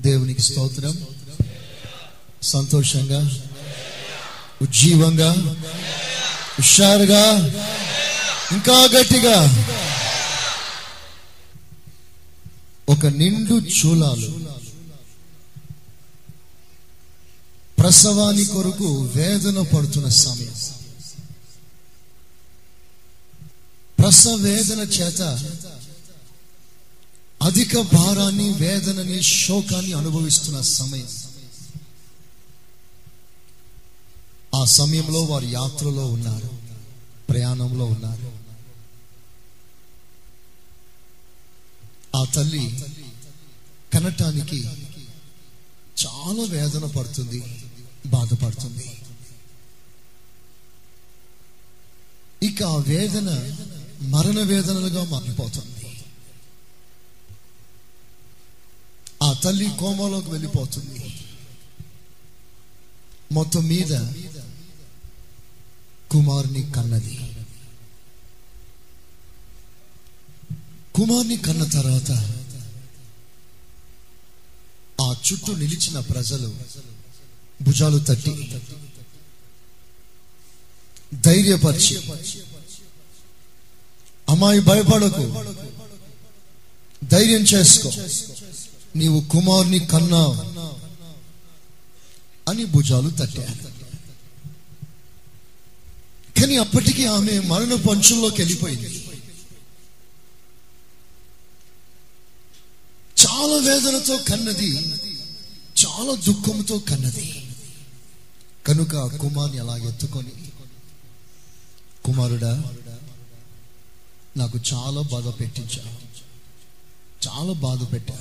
[0.00, 1.06] దేవునికి స్తోత్రం.
[2.42, 3.20] సంతోషంగా
[4.62, 5.32] ఉజ్జీవంగా
[6.58, 7.24] హుషారుగా
[8.52, 9.36] ఇంకా గట్టిగా
[12.88, 14.30] ఒక నిండు చూలాలు
[17.78, 20.54] ప్రసవాని కొరకు వేదన పడుతున్న సమయం.
[23.98, 25.20] ప్రసవేదన చేత
[27.42, 31.08] అధిక భారాన్ని వేదనని శోకాన్ని అనుభవిస్తున్న సమయం.
[34.54, 36.50] ఆ సమయంలో వారు యాత్రలో ఉన్నారు
[37.28, 38.32] ప్రయాణంలో ఉన్నారు.
[42.16, 42.80] ఆ తల్లి
[43.92, 44.60] కనటానికి
[46.06, 47.40] చాలా వేదన పడుతుంది
[48.06, 49.00] బాధపడుతుంది.
[52.42, 53.30] ఇక ఆ వేదన
[54.02, 55.77] మరణ వేదనలుగా మారిపోతుంది.
[59.22, 61.00] ఆ తల్లి కోమలోకి వెళ్ళిపోతుంది
[63.32, 63.92] మొత్తం మీద
[66.10, 67.16] కుమారుని కన్నది
[70.94, 72.10] కుమార్ని కన్న తర్వాత
[75.00, 76.48] ఆ చుట్టూ నిలిచిన ప్రజలు
[77.62, 78.32] భుజాలు తట్టి
[81.14, 81.94] ధైర్యపరిచి
[84.28, 85.22] అమ్మాయి భయపడకు.
[87.04, 87.90] ధైర్యం చేసుకో.
[88.96, 90.22] నీవు కుమార్ని కన్నా
[92.48, 93.68] అని భుజాలు తట్టారు
[96.40, 99.08] కానీ అప్పటికి ఆమె మరణ పంచుల్లోకి వెళ్ళిపోయింది.
[103.20, 104.76] చాలా వేదనతో కన్నది
[105.86, 107.56] చాలా దుఃఖంతో కన్నది.
[108.66, 110.32] కనుక కుమార్ని అలా ఎత్తుకొని
[112.04, 112.64] కుమారుడా
[114.36, 115.84] నాకు చాలా బాధ పెట్టించా.
[117.28, 118.14] చాలా బాధ పెట్టా.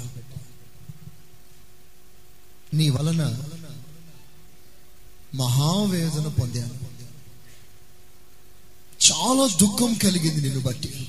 [2.74, 3.44] నీ వలన
[5.36, 6.88] మహావేదన పొందాను.
[9.12, 11.08] చాలా దుఃఖం కలిగింది నిన్ను బట్టి.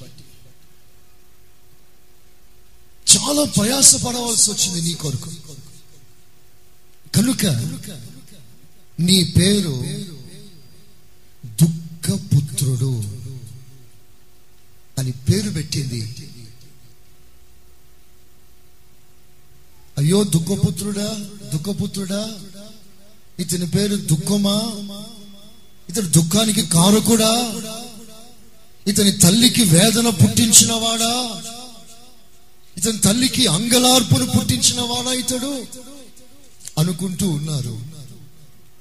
[3.14, 5.30] చాలా ప్రయాస పడవలసి వచ్చింది నీ కొరకు.
[7.14, 7.46] కనుక
[9.00, 9.84] నీ పేరు
[11.46, 13.02] దుఃఖపుత్రుడు
[14.98, 16.27] అని పేరు పెట్టింది.
[20.08, 22.38] అయ్యో దుఃఖపుత్రుడా దుఃఖపుత్రుడా
[23.38, 24.72] ఇతని పేరు దుఃఖమా?
[25.88, 27.54] ఇతడు దుఃఖానికి కారకుడా?
[28.86, 31.42] ఇతని తల్లికి వేదన పుట్టించిన వాడా?
[32.76, 35.66] ఇతని తల్లికి అంగలార్పును పుట్టించిన వాడా ఇతడు?
[36.78, 37.80] అనుకుంటూ ఉన్నారు.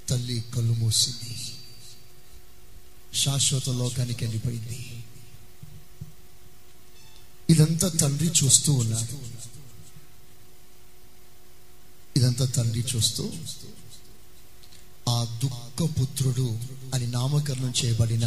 [0.10, 1.36] తల్లి కళ్ళు మూసింది.
[3.18, 5.04] శాశ్వత లోకానికి వెళ్ళిపోయింది.
[7.50, 9.37] ఇదంతా తండ్రి చూస్తూ ఉన్నారు.
[12.18, 13.24] ఇదంతా తండ్రి చూస్తూ
[15.08, 16.48] ఆ దుఃఖపుత్రుడు
[16.94, 18.26] అని నామకరణం చేయబడిన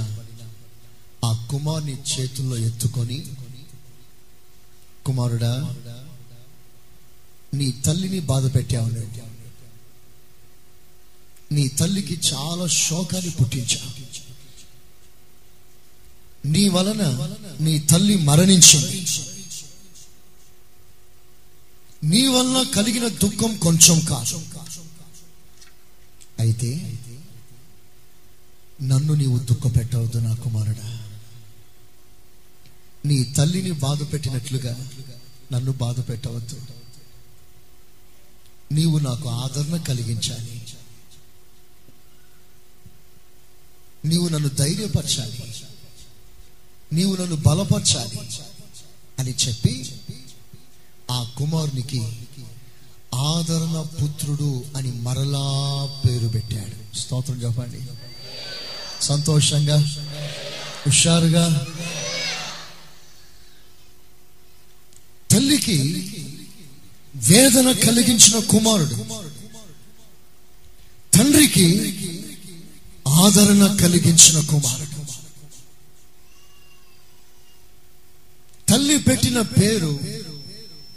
[1.24, 3.18] ఆ కుమార్ని చేతుల్లో ఎత్తుకొని
[5.06, 5.52] కుమారుడా
[7.52, 8.90] నీ తల్లిని బాధ పెట్టావు
[11.52, 13.80] నీ తల్లికి చాలా శోకాన్ని పుట్టించా
[16.44, 17.02] నీ వలన
[17.60, 18.98] నీ తల్లి మరణించింది.
[22.04, 24.40] నీ వలన కలిగిన దుఃఖం కొంచెం కాదు.
[26.38, 26.98] అయితే
[28.82, 31.06] నన్ను నీవు దుఃఖ పెట్టవద్దు నా కుమారుడా.
[33.06, 34.88] నీ తల్లిని బాధ పెట్టినట్లుగా
[35.52, 36.60] నన్ను బాధ పెట్టవద్దు
[38.72, 40.62] నీవు నాకు ఆదరణ కలిగించాలి.
[44.04, 45.54] నీవు నన్ను ధైర్యపరచాలి.
[46.92, 48.18] నీవు నన్ను బలపరచాలి
[49.18, 49.94] అని చెప్పి
[51.10, 52.00] ఆ కుమారునికి
[53.14, 55.46] ఆదరణ పుత్రుడు అని మరలా
[56.04, 56.96] పేరు పెట్టాడు.
[56.96, 57.80] స్తోత్రం చెప్పండి.
[59.04, 59.76] సంతోషంగా
[60.86, 61.66] హుషారుగా
[65.30, 65.78] తల్లికి
[67.14, 68.96] వేదన కలిగించిన కుమారుడు
[71.16, 71.66] తండ్రికి
[73.08, 75.00] ఆదరణ కలిగించిన కుమారుడు.
[78.68, 80.00] తల్లి పెట్టిన పేరు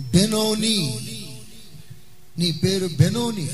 [0.02, 1.00] బెనోని
[2.38, 3.50] నీ పేరు బెనోని.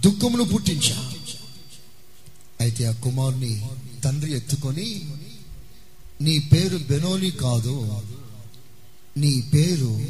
[0.00, 1.14] దుఃఖమును పుట్టించా.
[2.60, 3.68] అయితే ఆ కుమారుని
[4.04, 5.14] తండ్రి ఎత్తుకొని
[6.20, 8.02] నీ పేరు బెనోని కాదు
[9.16, 10.08] నీ పేరు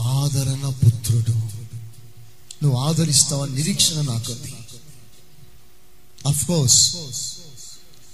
[0.00, 1.32] ఆదరణ పుత్రుడు.
[2.62, 4.54] నువ్వు ఆదరిస్తావని నిరీక్షణ నాకుంది.
[6.28, 6.96] అఫ్ కోర్స్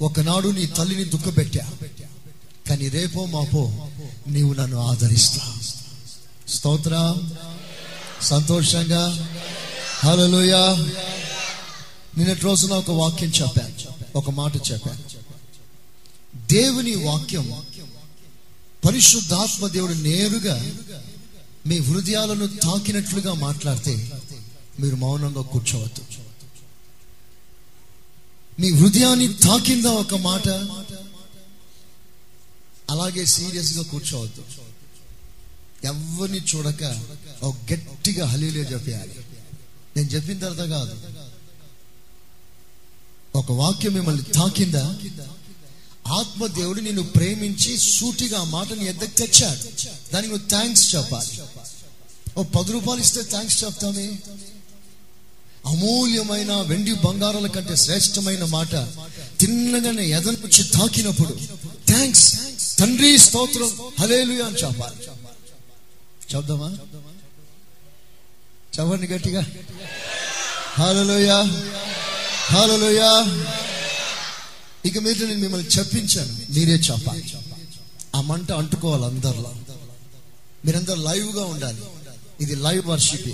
[0.03, 1.73] ఒకనాడు నీ తల్లిని దుఃఖపెట్టా.
[2.69, 3.89] కానీ రేపో మాపో
[4.27, 5.59] నీవు నన్ను ఆదరిస్తా
[6.49, 7.17] స్తోత్ర.
[8.23, 9.29] సంతోషంగా.
[9.99, 10.87] హలోయా
[12.19, 13.93] నిన్నటి రోజున ఒక వాక్యం చెప్పాను.
[14.17, 15.01] ఒక మాట చెప్పాను.
[16.53, 17.63] దేవుని వాక్యం
[18.85, 20.67] పరిశుద్ధాత్మ దేవుడు నేరుగా
[21.67, 24.13] మీ హృదయాలను తాకినట్లుగా మాట్లాడితే
[24.81, 26.05] మీరు మౌనంగా కూర్చోవద్దు.
[28.61, 30.49] మీ హృదయాన్ని తాకిందా ఒక మాట?
[32.93, 34.45] అలాగే సీరియస్గా కూర్చోవద్దు.
[35.85, 37.03] ఎవరిని చూడక
[37.43, 39.15] ఒక గట్టిగా హలీలే చెప్పేయాలి.
[39.97, 40.95] నేను చెప్పిన తర్వాత కాదు.
[43.35, 44.99] ఒక వాక్యం మిమ్మల్ని తాకిందా?
[46.07, 49.63] ఆత్మదేవుడు నిన్ను ప్రేమించి సూటిగా ఆ మాటని ఎద్దకు తెచ్చాడు.
[50.13, 51.43] దానికి నువ్వు థ్యాంక్స్ చెప్పాలి.
[52.37, 54.19] ఓ పది రూపాయలు ఇస్తే థ్యాంక్స్ చెప్తామే?
[55.67, 58.75] అమూల్యమైన వెండి బంగారాల కంటే శ్రేష్టమైన మాట
[59.41, 61.39] తిన్నగానే ఎదను తాకినప్పుడు
[61.87, 62.42] థ్యాంక్స్
[62.83, 63.93] తండ్రి స్తోత్రం.
[64.01, 64.97] హలేలు అని చెప్పాలి.
[66.35, 66.79] చెప్దామా?
[68.81, 69.47] చెప్పండి గట్టిగా.
[70.75, 71.31] హాలలోయ
[72.47, 73.01] హాలలోయ
[74.85, 76.37] ఇక మీద నేను మిమ్మల్ని చెప్పించాను.
[76.51, 77.37] మీరే చెప్పాలి.
[78.15, 79.55] ఆ మంట అంటుకోవాలి అందరిలో.
[80.67, 81.81] మీరందరూ లైవ్గా ఉండాలి.
[82.41, 83.29] ఇది లైవ్ వర్షిప్.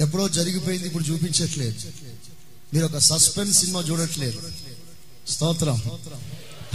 [0.00, 1.92] ఎప్పుడో జరిగిపోయింది ఇప్పుడు చూపించట్లేదు.
[2.74, 4.52] మీరు ఒక సస్పెన్స్ సినిమా చూడట్లేదు.
[5.28, 5.82] స్తోత్రం.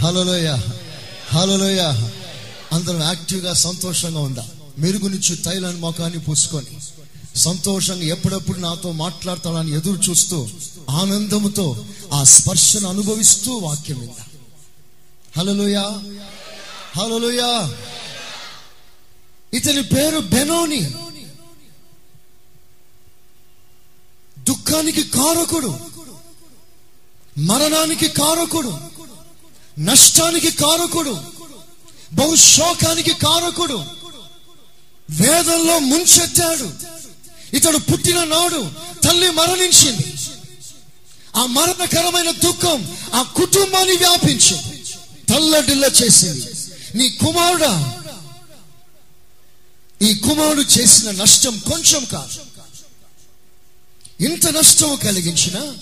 [0.00, 0.56] హలోయ
[1.32, 1.80] హలోయ
[2.72, 4.46] అందరం యాక్టివ్గా సంతోషంగా ఉందా?
[4.78, 6.78] మెరుగునిచ్చు తైలాన్ని మొఖాన్ని పూసుకొని
[7.38, 10.48] సంతోషంగా ఎప్పుడప్పుడు నాతో మాట్లాడతాడని ఎదురు చూస్తూ
[10.90, 14.24] ఆనందముతో ఆ స్పర్శను అనుభవిస్తూ వాక్యం విందా.
[15.36, 15.76] హలోయ
[16.96, 17.40] హలోయ
[19.54, 20.80] ఇతని పేరు బెనోని.
[24.38, 25.74] దుఃఖానికి కారకుడు.
[27.38, 28.95] మరణానికి కారకుడు.
[29.78, 31.20] నష్టానికి కారకుడు
[32.12, 33.84] బహుశోకానికి కారకుడు
[35.10, 36.72] వేదంలో ముంచెత్తాడు.
[37.56, 38.70] ఇతడు పుట్టిన నాడు
[39.04, 40.14] తల్లి మరణించింది.
[41.36, 44.84] ఆ మరణకరమైన దుఃఖం ఆ కుటుంబాన్ని వ్యాపించింది.
[45.28, 46.46] తల్లడిల్ల చేసింది.
[46.94, 48.02] నీ కుమారుడా
[50.02, 52.46] ఈ కుమారుడు చేసిన నష్టం కొంచెం కాదు.
[54.24, 55.72] ఇంత నష్టం కలిగించిన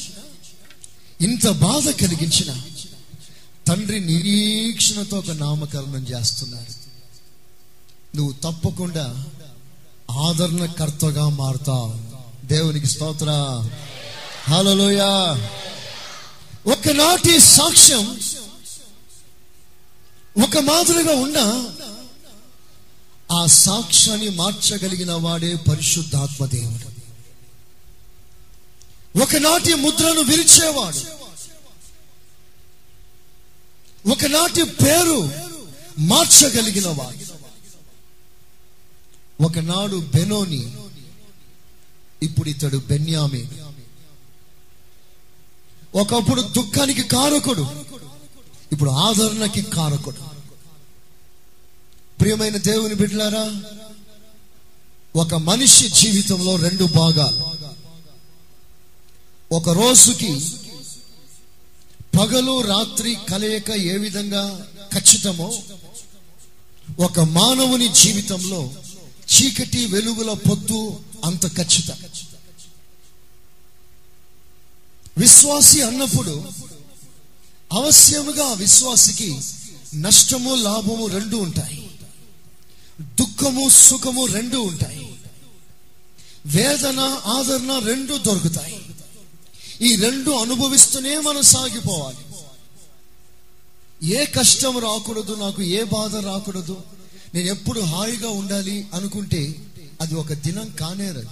[1.21, 2.63] ఇంత బాధ కలిగించిన
[3.67, 6.85] తండ్రి నిరీక్షణతో ఒక నామకరణం చేస్తున్నాడు
[8.17, 9.25] నువ్వు తప్పకుండా
[10.11, 12.01] ఆదరణకర్తగా మారుతావు.
[12.47, 13.31] దేవునికి స్తోత్ర.
[14.49, 15.49] హలోయా
[16.67, 18.21] ఒకనాటి సాక్ష్యం
[20.45, 21.65] ఒక మాదిరిగా ఉన్న
[23.33, 26.95] ఆ సాక్ష్యాన్ని మార్చగలిగిన వాడే పరిశుద్ధాత్మ దేవుడు.
[29.23, 31.24] ఒకనాటి ముద్రను విరిచేవాడు.
[34.07, 35.31] ఒకనాటి పేరు
[35.99, 37.25] మార్చగలిగిన వాడు
[39.41, 40.73] ఒకనాడు బెనోని
[42.23, 43.49] ఇప్పుడు ఇతడు బెన్యామి
[45.95, 47.67] ఒకప్పుడు దుఃఖానికి కారకుడు
[48.73, 50.21] ఇప్పుడు ఆదరణకి కారకుడు.
[52.21, 53.63] ప్రియమైన దేవుని బిడ్డలారా
[55.17, 57.45] ఒక మనిషి జీవితంలో రెండు భాగాలు.
[59.53, 60.31] ఒక రోజుకి
[62.19, 65.63] పగలు రాత్రి కలయిక ఏ విధంగా ఖచ్చితమో
[66.99, 68.75] ఒక మానవుని జీవితంలో
[69.35, 71.97] చీకటి వెలుగుల పొద్దు అంత ఖచ్చితం.
[75.19, 76.45] విశ్వాసి అన్నప్పుడు
[77.73, 79.41] అవశ్యముగా విశ్వాసికి
[79.95, 81.91] నష్టము లాభము రెండు ఉంటాయి.
[83.01, 85.19] దుఃఖము సుఖము రెండు ఉంటాయి.
[86.47, 88.81] వేదన ఆదరణ రెండు దొరుకుతాయి.
[89.83, 92.17] ఈ రెండు అనుభవిస్తూనే మనం సాగిపోవాలి.
[94.07, 96.83] ఏ కష్టం రాకూడదు నాకు ఏ బాధ రాకూడదు
[97.35, 99.55] నేను ఎప్పుడు హాయిగా ఉండాలి అనుకుంటే
[100.01, 101.29] అది ఒక దినం కానేరదు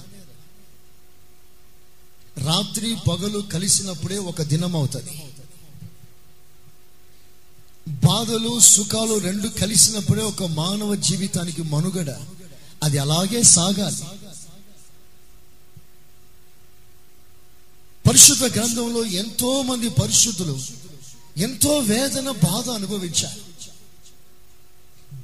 [2.38, 5.22] రాత్రి పగలు కలిసినప్పుడే ఒక దినం అవుతుంది.
[7.88, 12.10] బాధలు సుఖాలు రెండు కలిసినప్పుడే ఒక మానవ జీవితానికి మనుగడ.
[12.82, 14.21] అది అలాగే సాగాలి.
[18.12, 20.60] పరిశుద్ధ గ్రంథంలో ఎంతో మంది పరిశుద్ధులు
[21.36, 23.40] ఎంతో వేదన బాధ అనుభవించారు.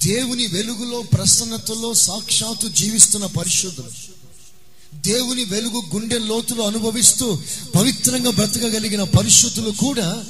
[0.06, 3.90] దేవుని వెలుగులో ప్రసన్నతలో సాక్షాత్తు జీవిస్తున్న పరిశుద్ధులు
[4.94, 7.38] దేవుని వెలుగు గుండె లోతులు అనుభవిస్తూ
[7.74, 10.24] పవిత్రంగా బ్రతకగలిగిన పరిశుద్ధులు కూడా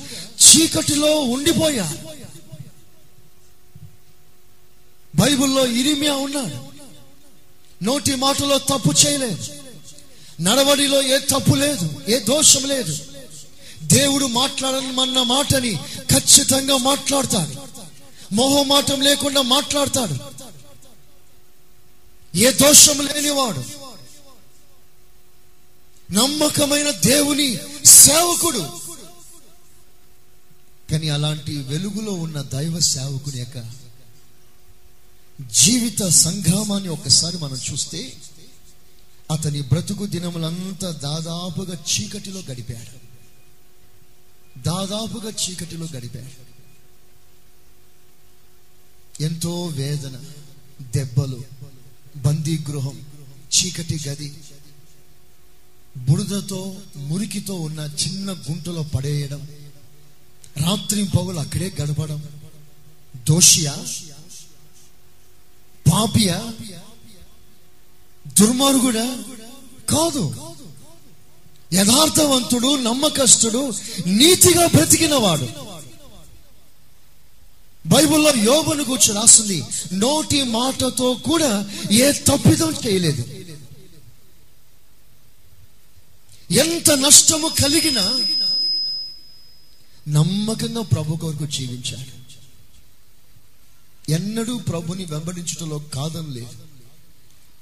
[0.47, 1.99] చీకటిలో ఉండిపోయారు.
[5.15, 6.59] బైబిల్లో ఇరిమియా ఉన్నాడు.
[7.85, 9.58] నోటి మాటలో తప్పు చేయలేదు.
[10.41, 12.99] నడవడిలో ఏ తప్పు లేదు ఏ దోషం లేదు.
[13.83, 17.69] దేవుడు మాట్లాడమన్న మాటని ఖచ్చితంగా మాట్లాడతాడు.
[18.35, 20.17] మొహమాటం లేకుండా మాట్లాడతాడు.
[22.39, 23.65] ఏ దోషం లేనివాడు.
[26.13, 28.89] నమ్మకమైన దేవుని సేవకుడు.
[30.91, 33.71] కానీ అలాంటి వెలుగులో ఉన్న దైవ సేవకుని యొక్క
[35.53, 38.17] జీవిత సంగ్రామాన్ని ఒకసారి మనం చూస్తే
[39.31, 43.09] అతని బ్రతుకు దినములంతా దాదాపుగా చీకటిలో గడిపాడు.
[44.63, 46.49] దాదాపుగా చీకటిలో గడిపాడు.
[49.23, 50.21] ఎంతో వేదన
[50.83, 51.45] దెబ్బలు
[52.17, 53.07] బందీ గృహం
[53.57, 54.39] చీకటి గది
[55.97, 59.49] బురదతో మురికితో ఉన్న చిన్న గుంటలో పడేయడం
[60.57, 62.23] రాత్రి పగులు అక్కడే గడపడం
[63.29, 63.77] దోషియా?
[65.93, 66.78] పాపియా?
[68.41, 69.23] దుర్మార్గుడా?
[69.91, 70.35] కాదు.
[71.73, 73.73] యథార్థవంతుడు నమ్మకస్తుడు
[74.07, 75.49] నీతిగా బ్రతికినవాడు.
[77.87, 79.65] బైబిల్లో యోబును కూర్చొని రాస్తుంది.
[79.93, 83.25] నోటి మాటతో కూడా ఏ తప్పిదం చేయలేదు.
[86.51, 88.21] ఎంత నష్టము కలిగినా
[90.09, 92.19] నమ్మకంగా ప్రభు కొరకు జీవించాడు.
[94.11, 96.68] ఎన్నడూ ప్రభుని వెంబడించడంలో కాదని లేదు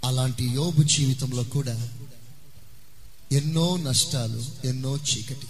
[0.06, 1.88] అలాంటి యోబు జీవితంలో కూడా
[3.32, 5.46] ఎన్నో నష్టాలు ఎన్నో చీకటి.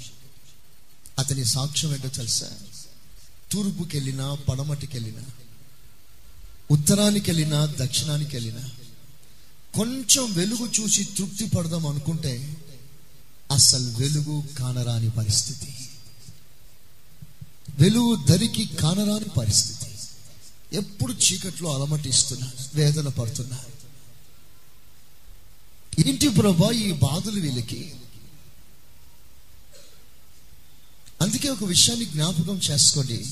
[1.18, 2.50] అతని సాక్ష్యం ఏంటో తెలుసా?
[3.52, 5.22] తూర్పుకి వెళ్ళినా పడమటికి వెళ్ళినా
[6.70, 8.70] ఉత్తరానికి వెళ్ళినా దక్షిణానికి వెళ్ళినా
[9.74, 12.56] కొంచెం వెలుగు చూసి తృప్తి పడదాం అనుకుంటే
[13.52, 15.74] అసలు వెలుగు కానరాని పరిస్థితి.
[17.78, 19.86] వెలుగు దరికి కానరాని పరిస్థితి.
[20.76, 23.58] ఎప్పుడు చీకట్లో అలమటిస్తున్నా వేదన పడుతున్నా.
[25.98, 27.92] ఏంటి ప్రభా ఈ బాధలు వీళ్ళకి?
[31.20, 33.26] అందుకే ఒక విషయాన్ని జ్ఞాపకం చేసుకోండి.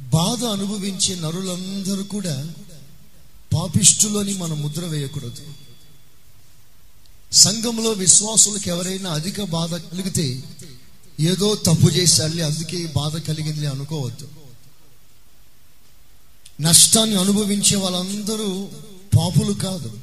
[0.00, 2.54] బాధ అనుభవించే నరులందరూ కూడా
[3.52, 5.54] పాపిష్టులోని మనం ముద్ర వేయకూడదు.
[7.32, 10.42] సంఘంలో విశ్వాసులకు ఎవరైనా అధిక బాధ కలిగితే
[11.20, 14.28] ఏదో తప్పు చేశాలి అందుకే ఈ బాధ కలిగింది అనుకోవద్దు.
[16.60, 18.68] నష్టాన్ని అనుభవించే వాళ్ళందరూ
[19.16, 20.00] పాపులు కాదు.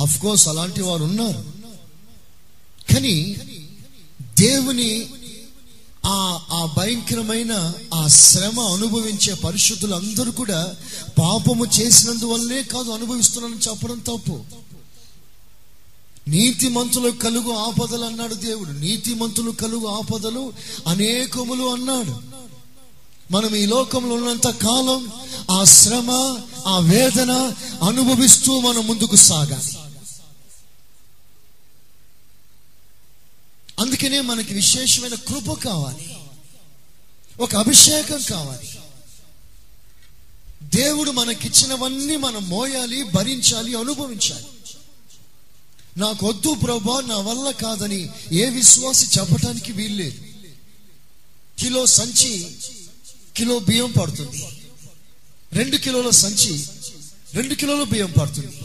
[0.00, 1.60] అఫ్ కోర్స్ అలాంటి వారు ఉన్నారు.
[2.92, 3.36] కానీ
[4.40, 5.10] దేవుని
[6.06, 10.74] ఆ ఆ భయంకరమైన ఆ శ్రమ అనుభవించే పరిశుద్ధులు అందరూ కూడా
[11.18, 14.40] పాపము చేసినందువల్లే కాదు అనుభవిస్తున్నారని చెప్పడం తప్పు.
[16.28, 18.70] నీతిమంతులు కలుగు ఆపదలు అన్నాడు దేవుడు.
[18.70, 20.52] నీతి మంతులు కలుగు ఆపదలు
[20.86, 22.40] అనేకములు అన్నాడు.
[23.32, 25.12] మనం ఈ లోకంలో ఉన్నంత కాలం
[25.50, 26.10] ఆ శ్రమ
[26.66, 27.32] ఆ వేదన
[27.82, 29.79] అనుభవిస్తూ మనం ముందుకు సాగాలి.
[33.80, 36.16] అందుకనే మనకి విశేషమైన కృప కావాలి.
[37.40, 38.68] ఒక అభిషేకం కావాలి.
[40.62, 44.44] దేవుడు మనకిచ్చినవన్నీ మనం మోయాలి భరించాలి అనుభవించాలి.
[45.96, 50.24] నాకు వద్దు ప్రభా నా వల్ల కాదని ఏ విశ్వాసి చెప్పటానికి వీల్లేదు.
[51.58, 52.56] కిలో సంచి
[53.36, 54.48] కిలో బియ్యం పడుతుంది.
[55.52, 56.66] రెండు కిలోల సంచి
[57.34, 58.56] రెండు కిలోల బియ్యం పడుతుంది.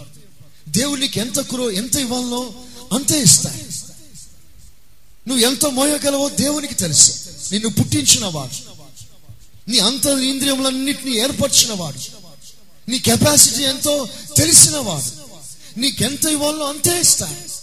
[0.67, 2.53] దేవుడికి ఎంత కురో ఎంత ఇవ్వాలో
[2.93, 3.64] అంతే ఇస్తాయి
[5.27, 7.11] నువ్వు ఎంత మోయగలవో దేవునికి తెలుసు.
[7.51, 8.75] నిన్ను పుట్టించిన వాడు
[9.71, 11.99] నీ అంత ఇంద్రియములన్నింటినీ ఏర్పరిచిన వాడు
[12.89, 15.25] నీ కెపాసిటీ ఎంతో తెలిసిన వాడు
[15.79, 17.55] నీకెంత ఇవ్వాలో అంతే ఇస్తాడు.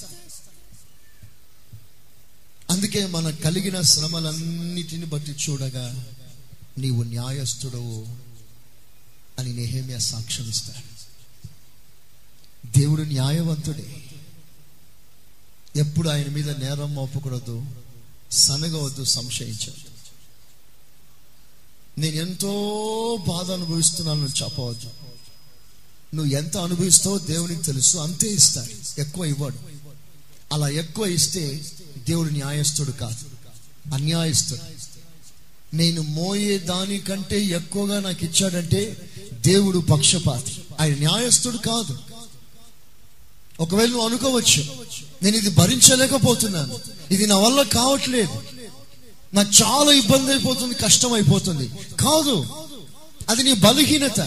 [2.73, 6.07] అందుకే మన కలిగిన శ్రమలన్నిటిని బట్టి చూడగా
[6.78, 8.07] నీవు న్యాయస్థుడవు
[9.38, 10.92] అని నెహేమియా సాక్ష్యం ఇస్తాడు
[12.78, 14.01] దేవుడు న్యాయవంతుడే.
[15.76, 17.64] ఎప్పుడు ఆయన మీద నేరం మోపకూడదు
[18.30, 19.92] సనగవద్దు సంశయించవద్దు.
[22.00, 22.52] నేను ఎంతో
[23.28, 24.90] బాధ అనుభవిస్తున్నాను చెప్పవద్దు.
[26.16, 29.56] నువ్వు ఎంత అనుభవిస్తావో దేవునికి తెలుసు అంతే ఇస్తాడు ఎక్కువ ఇవ్వడు.
[30.52, 31.64] అలా ఎక్కువ ఇస్తే
[32.08, 33.24] దేవుడు న్యాయస్తుడు కాదు
[33.94, 34.60] అన్యాయస్తుడు
[35.76, 41.98] నేను మోయే దానికంటే ఎక్కువగా నాకు ఇచ్చాడంటే దేవుడు పక్షపాతి ఆయన న్యాయస్తుడు కాదు.
[43.62, 44.64] ఒకవేళ నువ్వు అనుకోవచ్చు
[45.23, 46.78] నేను ఇది భరించలేకపోతున్నాను
[47.11, 48.42] ఇది నా వల్ల కావట్లేదు.
[49.35, 51.69] నాకు చాలా ఇబ్బంది అయిపోతుంది కష్టం అయిపోతుంది.
[52.00, 52.47] కాదు
[53.28, 54.21] అది నీ బలహీనత.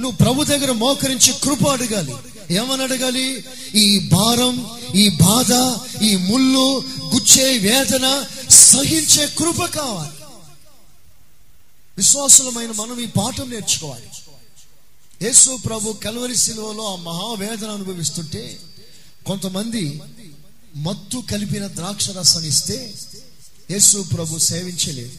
[0.00, 2.14] నువ్వు ప్రభు దగ్గర మోకరించి కృప అడగాలి.
[2.50, 3.44] ఏమని అడగాలి?
[3.74, 5.52] ఈ భారం ఈ బాధ
[6.02, 6.84] ఈ ముళ్ళు
[7.14, 10.16] గుచ్చే వేదన సహించే కృప కావాలి.
[11.96, 14.08] విశ్వాసులమైన మనం ఈ పాఠం నేర్చుకోవాలి.
[15.22, 18.58] యేసు ప్రభు కలవరి శిలువలో ఆ మహావేదన అనుభవిస్తుంటే
[19.26, 20.00] కొంతమంది
[20.76, 22.94] మత్తు కలిపిన ద్రాక్ష రసాన్ని ఇస్తే
[23.70, 25.12] యేసు ప్రభు సేవించలేదు.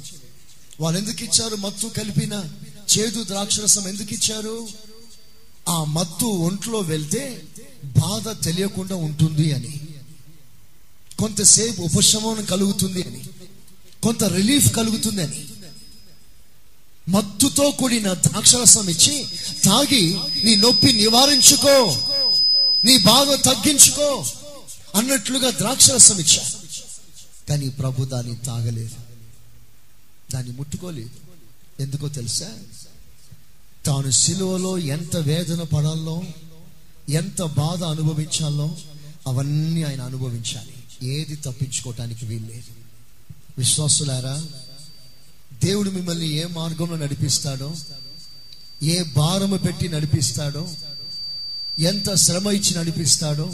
[0.80, 2.44] వాళ్ళు ఎందుకు ఇచ్చారు మత్తు కలిపిన
[2.98, 4.68] చేదు ద్రాక్ష రసం ఎందుకు ఇచ్చారు?
[5.70, 7.44] ఆ మత్తు ఒంట్లో వెళ్తే
[7.84, 9.80] బాధ తెలియకుండా ఉంటుంది అని.
[11.20, 13.24] కొంతసేపు ఉపశమనం కలుగుతుంది అని.
[14.04, 15.46] కొంత రిలీఫ్ కలుగుతుంది అని.
[17.10, 19.26] మత్తుతో కూడిన ద్రాక్షరసం ఇచ్చి
[19.64, 21.98] తాగి నీ నొప్పి నివారించుకో.
[22.86, 24.26] నీ బాధ తగ్గించుకో
[24.96, 26.52] అన్నట్లుగా ద్రాక్షరసం ఇచ్చా.
[27.50, 28.96] కానీ ప్రభు దాన్ని తాగలేదు.
[30.34, 31.10] దాన్ని ముట్టుకోలేదు.
[31.80, 32.52] ఎందుకో తెలుసా?
[33.86, 36.24] తాను సిలువలో ఎంత వేదన పడాలో
[37.10, 38.76] ఎంత బాధ అనుభవించాలో
[39.28, 40.74] అవన్నీ ఆయన అనుభవించాలి.
[41.08, 42.84] ఏది తప్పించుకోవటానికి వీల్లేదు.
[43.58, 44.46] విశ్వాసులారా
[45.64, 47.76] దేవుడు మిమ్మల్ని ఏ మార్గంలో నడిపిస్తాడో
[48.84, 50.70] ఏ భారము పెట్టి నడిపిస్తాడో
[51.80, 53.54] ఎంత శ్రమ ఇచ్చి నడిపిస్తాడో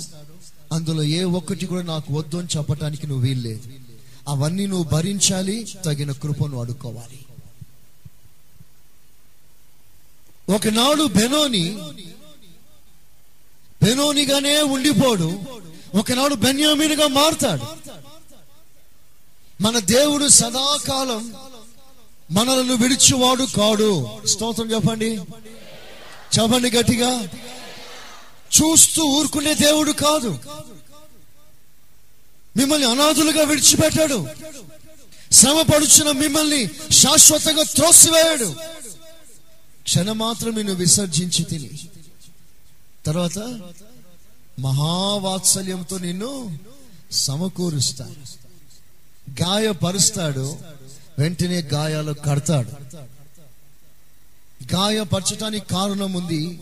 [0.72, 3.62] అందులో ఏ ఒక్కటి కూడా నాకు వద్దు అని చెప్పటానికి నువ్వు వీల్లేదు.
[4.28, 7.20] అవన్నీ నువ్వు భరించాలి తగిన కృపను అడుక్కోవాలి.
[10.56, 11.78] ఒకనాడు బెనోని
[13.84, 15.40] బెనోనిగానే ఉండిపోడు.
[15.96, 17.64] ఒకనాడు బెన్యామీనుగా మారుతాడు.
[19.62, 21.34] మన దేవుడు సదాకాలం
[22.32, 24.08] మనలను విడిచివాడు కాడు.
[24.26, 25.16] స్తోత్రం చెప్పండి.
[26.40, 27.28] చెప్పండి గట్టిగా.
[28.50, 30.40] చూస్తూ ఊరుకునే దేవుడు కాదు.
[32.58, 34.28] మిమ్మల్ని అనాథులుగా విడిచిపెట్టాడు.
[35.32, 38.56] శ్రమపడుచున్న మిమ్మల్ని శాశ్వతంగా త్రోసివేయాడు.
[39.84, 41.70] క్షణమాత్రం నిన్ను విసర్జించి తిని.
[43.06, 43.40] తర్వాత
[44.60, 46.60] మహావాత్సల్యంతో నిన్ను
[47.12, 48.40] సమకూరుస్తాడు.
[49.44, 50.58] గాయపరుస్తాడు.
[51.20, 52.72] వెంటనే గాయాలు కడతాడు.
[54.76, 56.60] గాయపరచటానికి కారణం ఉంది.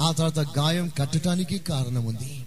[0.00, 2.46] ఆ తర్వాత గాయం కట్టడానికి కారణం ఉంది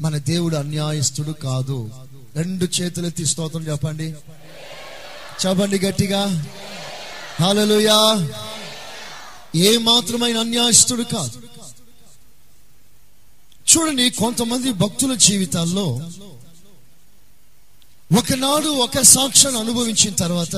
[0.00, 1.90] మన దేవుడు అన్యాయస్తుడు కాదు.
[2.36, 4.14] రెండు చేతులెత్తి స్తోత్రం చెప్పండి.
[5.46, 6.46] చెప్పండి గట్టిగా.
[7.40, 8.28] హల్లెలూయా.
[9.54, 11.42] ఏ మాత్రమైన అన్యాయస్తుడు కాదు.
[13.70, 16.00] చూడండి కొంతమంది భక్తుల జీవితాల్లో
[18.18, 20.56] ఒకనాడు ఒక సాక్ష్యాన్ని అనుభవించిన తర్వాత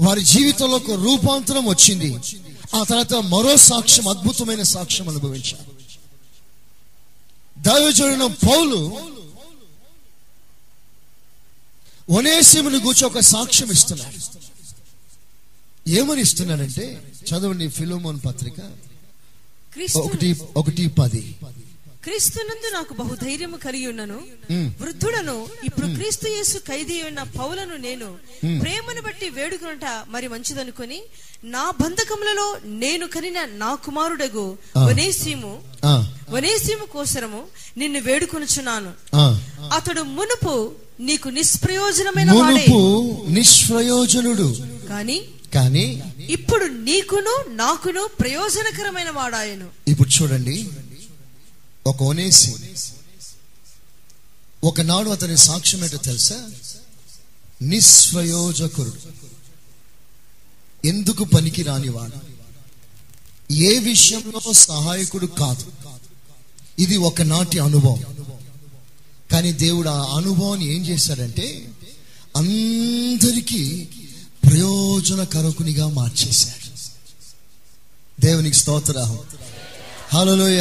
[0.00, 2.16] వారి జీవితంలో ఒక రూపాంతరం వచ్చింది.
[2.74, 5.70] ఆ తర్వాత మరో సాక్ష్యం అద్భుతమైన సాక్ష్యం అనుభవించారు
[7.56, 8.78] దైవజనుడు పౌలు
[12.08, 14.18] ఒనేసిముని గూర్చి ఒక సాక్ష్యం ఇస్తున్నాడు.
[15.88, 16.86] ఏమని ఇస్తున్నాడంటే
[17.28, 18.58] చదవండి ఫిలోమోన్ పత్రిక
[19.96, 21.22] ఒకటి ఒకటి పది.
[22.04, 24.18] క్రీస్తునందు నాకు బహుధైర్యము కలిగి ఉన్నను.
[24.82, 25.34] వృద్ధుడను
[25.68, 28.08] ఇప్పుడు క్రీస్తు యేసు ఖైదీ ఉన్న పౌలను నేను
[28.62, 30.98] ప్రేమను బట్టి వేడుకునుట మరి మంచిదనుకొని
[31.54, 32.46] నా బంధకములలో
[32.82, 34.46] నేను కనిన నా కుమారుడగు.
[34.88, 35.52] వనేసీము
[36.34, 37.40] వనేసీము కోసరము
[37.80, 38.92] నిన్ను వేడుకొనుచున్నాను.
[39.78, 40.54] అతడు మునుపు
[41.08, 42.80] నీకు నిష్ప్రయోజనమైన మునుపు
[43.38, 44.48] నిష్ప్రయోజనుడు.
[44.90, 45.18] కాని
[45.56, 45.86] కానీ
[46.36, 49.66] ఇప్పుడు నీకును నాకును ప్రయోజనకరమైన వాడాయను.
[49.92, 50.56] ఇప్పుడు చూడండి.
[51.86, 52.54] ఒక ఒనేసి
[54.64, 56.50] ఒకనాడు అతని సాక్ష్యం ఏంటో తెలుసా?
[57.62, 58.92] నిస్వయోజకుడు.
[60.84, 62.32] ఎందుకు పనికి రానివాడు
[63.52, 65.72] ఏ విషయంలో సహాయకుడు కాదు.
[66.78, 68.04] ఇది ఒకనాటి అనుభవం.
[69.32, 71.68] కానీ దేవుడు ఆ అనుభవాన్ని ఏం చేశాడంటే
[72.36, 73.88] అందరికీ
[74.44, 76.62] ప్రయోజనకరకునిగా మార్చేశాడు.
[78.20, 79.18] దేవునికి స్తోత్రాహం
[80.14, 80.60] హలోయ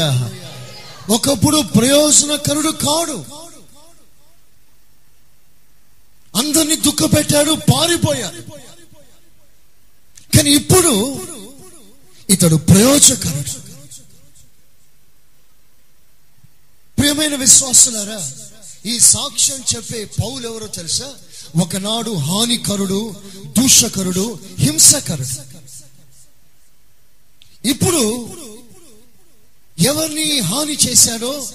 [1.09, 3.25] ఒకప్పుడు ప్రయోజనకరుడు కాడు.
[6.37, 8.41] అందరినీ దుఃఖపెట్టాడు పారిపోయాడు.
[10.37, 11.21] కానీ ఇప్పుడు
[12.29, 13.61] ఇతడు ప్రయోజకరుడు.
[16.97, 18.31] ప్రియమైన విశ్వాసులారా
[18.85, 21.13] ఈ సాక్ష్యం చెప్పే పౌలు ఎవరో తెలుసా?
[21.61, 23.15] ఒకనాడు హానికరుడు
[23.57, 25.51] దూషకరుడు హింసకరుడు.
[27.67, 28.33] ఇప్పుడు
[29.81, 31.47] ఎవరిని హాని చేశాడో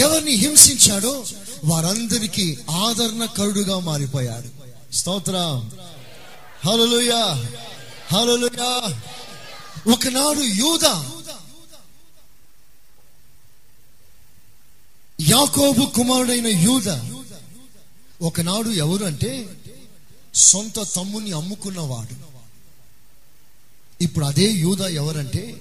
[0.00, 1.24] ఎవరిని హింసించాడో
[1.64, 4.48] వారందరికీ ఆదరణకరుడుగా మారిపోయాడు.
[4.94, 5.72] స్తోత్రం.
[6.64, 7.24] హలోయా
[8.12, 8.70] హలోయా
[9.92, 10.84] ఒకనాడు యూద
[15.20, 16.88] యాకోబు కుమారుడైన యూద
[18.22, 19.58] ఒకనాడు ఎవరు అంటే
[20.34, 22.14] సొంత తమ్ముని అమ్ముకున్నవాడు.
[24.02, 25.60] ఇప్పుడు అదే యూద ఎవరంటే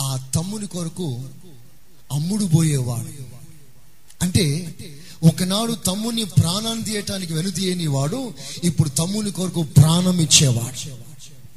[0.00, 1.20] ఆ తమ్ముని కొరకు
[2.12, 3.22] అమ్ముడు పోయేవాడు.
[4.22, 4.74] అంటే
[5.22, 8.34] ఒకనాడు తమ్ముని ప్రాణాన్ని తీయటానికి వెనుదీయని వాడు
[8.64, 10.90] ఇప్పుడు తమ్ముని కొరకు ప్రాణం ఇచ్చేవాడు.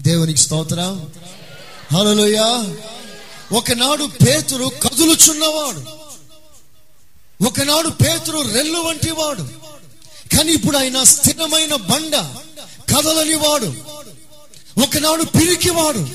[0.02, 1.06] దేవునికి స్తోత్ర.
[1.94, 2.76] హలోయా
[3.52, 5.84] ఒకనాడు పేతురు కదులుచున్నవాడు.
[7.44, 9.44] ఒకనాడు పేతురు రెల్లు వంటి వాడు
[10.36, 12.16] కానీ ఇప్పుడు ఆయన స్థిరమైన బండ
[12.90, 13.74] కదలని వాడు
[14.84, 16.08] ఒకనాడు పిరికివాడు.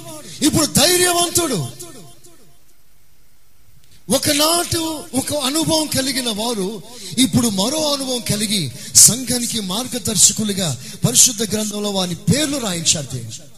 [0.44, 1.77] ఇప్పుడు ధైర్యవంతుడు.
[4.10, 6.82] ఒకనాటు ఒక అనుభవం కలిగిన వారు
[7.18, 13.48] ఇప్పుడు మరో అనుభవం కలిగి సంఘానికి మార్గదర్శకులుగా పరిశుద్ధ గ్రంథంలో వారి పేర్లు రాయించారు దేవుడు.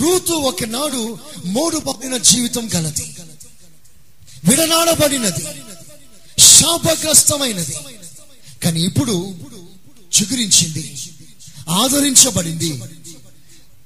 [0.00, 3.14] రూతు ఒకనాడు మోడుబారిన జీవితం గలది.
[4.44, 5.44] విడనాడబడినది.
[6.42, 7.76] శాపగ్రస్తమైనది.
[8.64, 9.34] కానీ ఇప్పుడు
[10.20, 10.96] చిగురించింది.
[11.68, 12.82] ఆదరించబడింది.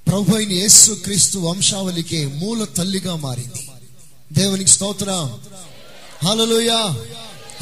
[0.08, 3.70] ప్రభు అయిన యేసు క్రీస్తు వంశావళికే మూల తల్లిగా మారింది.
[4.32, 5.40] దేవునికి స్తోత్రం.
[6.26, 6.96] హలోయా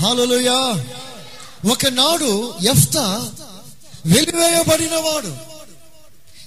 [0.00, 0.84] హలోయా
[1.70, 3.32] ఒకనాడు ఎఫ్తా
[4.06, 5.36] వెలివేయబడినవాడు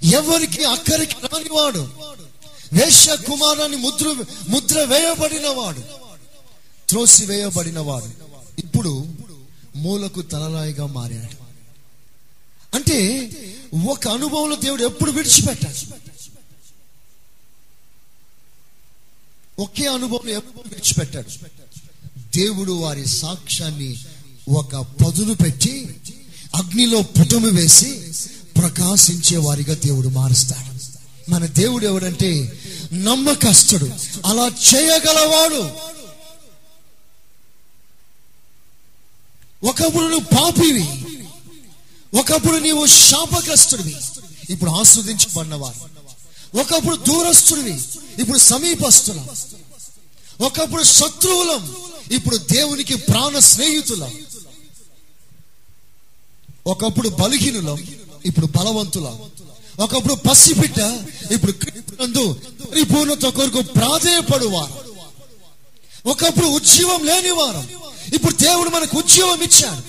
[0.05, 1.89] ఎవరికి అక్కరికి రానివాడు
[2.73, 4.15] వేష కుమారాన్ని ముద్ర
[4.49, 5.81] ముద్ర వేయబడినవాడు
[6.89, 8.09] త్రోసి వేయబడినవాడు
[8.59, 9.07] ఇప్పుడు
[9.75, 11.45] మూలకు తలరాయిగా మారాడు.
[12.75, 13.29] అంటే
[13.91, 16.04] ఒక అనుభవంలో దేవుడు ఎప్పుడు విడిచిపెట్టాడు?
[19.59, 21.29] ఒకే అనుభవం ఎప్పుడు విడిచిపెట్టాడు.
[22.37, 24.05] దేవుడు వారి సాక్ష్యాన్ని
[24.49, 25.95] ఒక పదును పెట్టి
[26.55, 28.11] అగ్నిలో పుటము వేసి
[28.57, 30.75] ప్రకాశించే వారిగా దేవుడు మారుస్తాడు.
[31.31, 32.59] మన దేవుడు ఎవడంటే
[32.93, 33.85] నమ్మకస్తుడు.
[34.25, 35.95] అలా చేయగలవాడు.
[39.65, 40.83] ఒకప్పుడు నువ్వు పాపివి.
[42.19, 43.95] ఒకప్పుడు నీవు శాపగ్రస్తుడివి.
[44.49, 46.04] ఇప్పుడు ఆస్వాదించబడినవారు
[46.55, 47.81] ఒకప్పుడు దూరస్తుడివి
[48.19, 49.29] ఇప్పుడు సమీపస్తులం.
[50.41, 51.75] ఒకప్పుడు శత్రువులం
[52.11, 54.13] ఇప్పుడు దేవునికి ప్రాణ స్నేహితులం.
[56.67, 57.77] ఒకప్పుడు బలహీనులం
[58.25, 59.31] ఇప్పుడు బలవంతులం.
[59.79, 62.33] ఒకప్పుడు పసిబిడ్డ ఇప్పుడు క్రీస్తునందు
[62.71, 64.85] పరిపూర్ణత కొరకు ప్రాధేయపడువారు.
[66.05, 67.69] ఒకప్పుడు ఉద్యమం లేని వారం
[68.13, 69.81] ఇప్పుడు దేవుడు మనకు ఉద్యమం ఇచ్చాడు.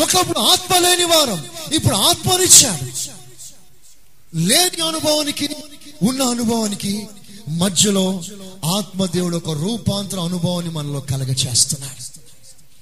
[0.00, 3.16] ఒకప్పుడు ఆత్మ లేని వారం ఇప్పుడు ఆత్మనిచ్చాడు
[4.36, 5.48] లేని అనుభవానికి
[6.02, 7.06] ఉన్న అనుభవానికి
[7.48, 8.22] మధ్యలో
[8.64, 12.16] ఆత్మదేవుడు ఒక రూపాంతర అనుభవాన్ని మనలో కలగ చేస్తున్నాడు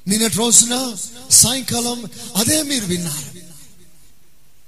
[0.09, 0.95] నిన్నటి రోజున
[1.31, 2.05] సాయంకాలం
[2.37, 3.39] అదే మీరు విన్నారు.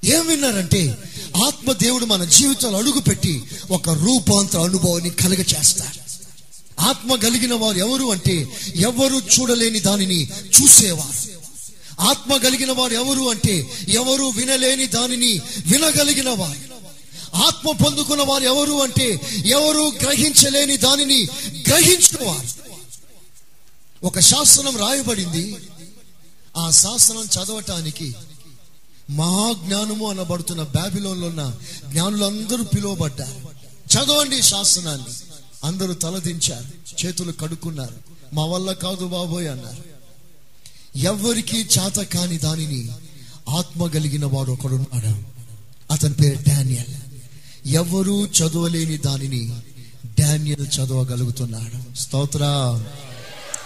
[0.06, 0.98] ఏం విన్నారంటే
[1.46, 6.06] ఆత్మదేవుడు మన జీవితంలో అడుగు పెట్టి ఒక రూపాంతర అనుభవాన్ని కలగ చేస్తాడు
[6.80, 10.30] ఆత్మ కలిగిన వారు ఎవరు అంటే ఎవరు చూడలేని దానిని
[10.60, 11.40] చూసేవారు.
[12.00, 16.85] ఆత్మ కలిగిన వారు ఎవరు అంటే ఎవరు వినలేని దానిని వినగలిగిన వారు.
[17.34, 21.28] ఆత్మ పొందుకున్న వారు ఎవరు అంటే ఎవరు గ్రహించలేని దానిని
[21.68, 22.48] గ్రహించుకోవాలి
[24.02, 25.56] ఒక శాసనం రాయబడింది.
[26.56, 28.14] ఆ శాసనం చదవటానికి
[29.10, 31.56] మహాజ్ఞానము అనబడుతున్న బ్యాబిలోన్లో ఉన్న
[31.88, 33.56] జ్ఞానులందరూ పిలువబడ్డారు.
[33.92, 35.06] చదవండి శాసనాన్ని.
[35.64, 37.94] అందరూ తలదించారు చేతులు కడుక్కున్నారు.
[38.32, 39.96] మా వల్ల కాదు బాబోయ్ అన్నారు.
[40.98, 42.88] ఎవరికి చేత కాని దానిని
[43.48, 45.36] ఆత్మ కలిగిన వాడు ఒకడున్నాడు
[45.92, 47.05] అతని పేరు డానియల్.
[47.66, 49.60] ఎవరూ చదవలేని దానిని
[50.20, 51.94] డానియల్ చదవగలుగుతున్నాడు.
[51.96, 52.44] స్తోత్ర.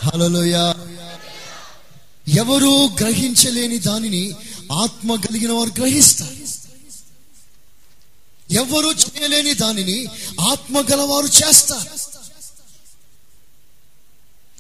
[0.04, 0.74] హలోయ
[2.28, 4.32] ఎవరూ గ్రహించలేని దానిని
[4.72, 6.50] ఆత్మ కలిగిన వారు గ్రహిస్తారు.
[8.52, 10.06] ఎవరు చేయలేని దానిని
[10.40, 12.00] ఆత్మ గలవారు చేస్తారు.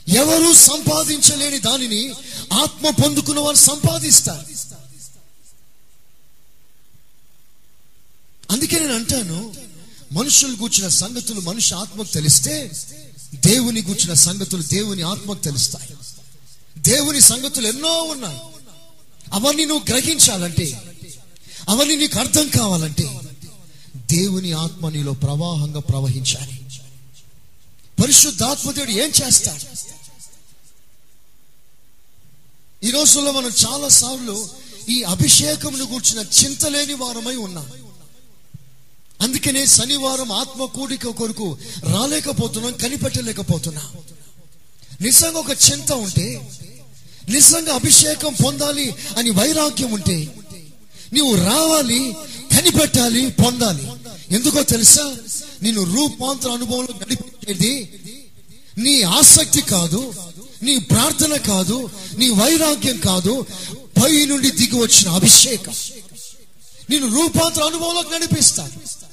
[0.08, 2.10] ఎవరు సంపాదించలేని దానిని
[2.52, 4.46] ఆత్మ పొందుకున్న వారు సంపాదిస్తారు.
[8.50, 9.54] అందుకే నేను అంటాను
[10.12, 12.70] మనుషులు కూర్చున్న సంగతులు మనిషి ఆత్మకు తెలిస్తే
[13.34, 15.96] దేవుని కూర్చున్న సంగతులు దేవుని ఆత్మకు తెలుస్తాయి.
[16.78, 18.38] దేవుని సంగతులు ఎన్నో ఉన్నాయి.
[19.32, 20.82] అవన్నీ నువ్వు గ్రహించాలంటే
[21.68, 23.20] అవన్నీ నీకు అర్థం కావాలంటే
[23.96, 26.60] దేవుని ఆత్మ నీలో ప్రవాహంగా ప్రవహించాలి.
[28.02, 29.90] పరిశుద్ధాత్మదేవుడు ఏం చేస్తాడు?
[32.86, 34.50] ఈ రోజుల్లో మనం చాలా సార్లు
[34.88, 37.89] ఈ అభిషేకమును కూర్చున్న చింతలేని వారమై ఉన్నాం.
[39.20, 43.88] అందుకనే శనివారం ఆత్మ కూడిక కొరకు రాలేకపోతున్నాం కనిపెట్టలేకపోతున్నాం.
[45.00, 46.50] నిజంగా ఒక చింత ఉంటే
[47.28, 50.34] నిజంగా అభిషేకం పొందాలి అని వైరాగ్యం ఉంటే
[51.12, 52.16] నీవు రావాలి
[52.56, 53.86] కనిపెట్టాలి పొందాలి.
[54.34, 55.16] ఎందుకో తెలుసా?
[55.62, 58.00] నేను రూపాంతర అనుభవంలో నడిపించేది
[58.78, 60.14] నీ ఆసక్తి కాదు
[60.62, 63.46] నీ ప్రార్థన కాదు నీ వైరాగ్యం కాదు
[64.02, 65.72] పై నుండి దిగి వచ్చిన అభిషేకం.
[66.90, 69.09] నేను రూపాంతర అనుభవంలోకి నడిపిస్తాను.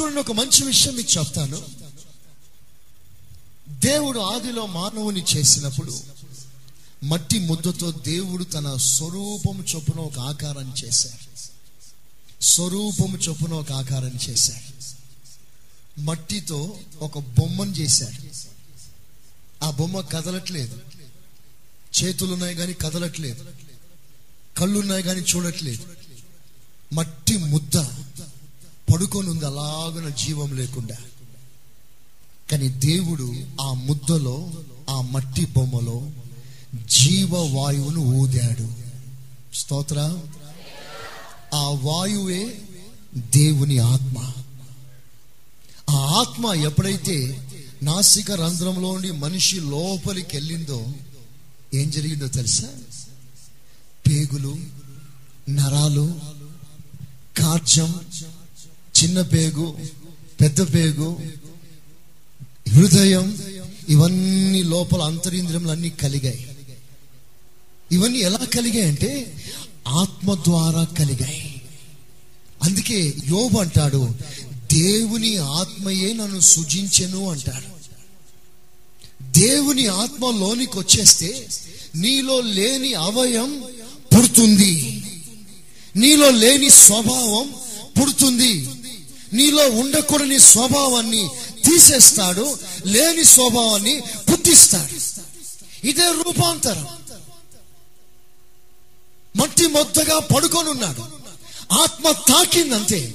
[0.00, 1.62] చూడండి ఒక మంచి విషయం మీకు చెప్తాను.
[3.68, 6.00] దేవుడు ఆదిలో మానవుని చేసినప్పుడు
[7.04, 11.26] మట్టి ముద్దతో దేవుడు తన స్వరూపము చొప్పున ఒక ఆకారం చేశాడు
[12.42, 14.76] స్వరూపము చొప్పున ఒక ఆకారం చేశాడు
[16.00, 18.26] మట్టితో ఒక బొమ్మను చేశాడు
[19.64, 20.78] ఆ బొమ్మ కదలట్లేదు.
[22.04, 23.44] చేతులున్నాయి కానీ కదలట్లేదు.
[24.58, 25.86] కళ్ళున్నాయి కానీ చూడట్లేదు.
[26.92, 27.76] మట్టి ముద్ద
[28.92, 30.96] పడుకొని ఉంది అలాగున జీవం లేకుండా.
[32.50, 34.50] కానీ దేవుడు ఆ ముద్దలో
[34.90, 36.10] ఆ మట్టి బొమ్మలో
[36.74, 38.68] జీవవాయువును ఊదాడు.
[39.54, 40.18] స్తోత్ర.
[41.54, 42.60] ఆ వాయువే
[43.16, 44.32] దేవుని ఆత్మ.
[45.90, 47.48] ఆ ఆత్మ ఎప్పుడైతే
[47.82, 50.86] నాసిక రంధ్రంలో మనిషి లోపలికి వెళ్ళిందో
[51.74, 52.68] ఏం జరిగిందో తెలుసా?
[54.06, 54.56] పేగులు
[55.48, 56.20] నరాలు
[57.36, 57.94] కాచం
[59.02, 59.78] చిన్న పేగు
[60.40, 61.20] పెద్ద పేగు
[62.68, 63.38] హృదయం
[63.88, 66.48] ఇవన్నీ లోపల అంతరింద్రియములన్నీ కలిగాయి.
[67.92, 69.42] ఇవన్నీ ఎలా కలిగాయి అంటే
[69.88, 71.62] ఆత్మ ద్వారా కలిగాయి.
[72.62, 74.14] అందుకే యోబు అంటాడు
[74.72, 77.76] దేవుని ఆత్మయే నన్ను సృజించెను అంటాడు.
[79.38, 81.48] దేవుని ఆత్మ లోనికి వచ్చేస్తే
[81.96, 83.64] నీలో లేని అవయం
[84.16, 85.02] పుడుతుంది.
[85.96, 87.54] నీలో లేని స్వభావం
[88.00, 88.68] పుడుతుంది.
[89.32, 91.30] నీలో ఉండకూడని స్వభావాన్ని
[91.64, 94.96] తీసేస్తాడు లేని స్వభావాన్ని పుట్టిస్తాడు.
[95.86, 96.86] ఇదే రూపాంతరం.
[99.36, 101.04] మట్టి మొత్తగా పడుకొని ఉన్నాడు
[101.74, 103.14] ఆత్మ తాకిందంతే.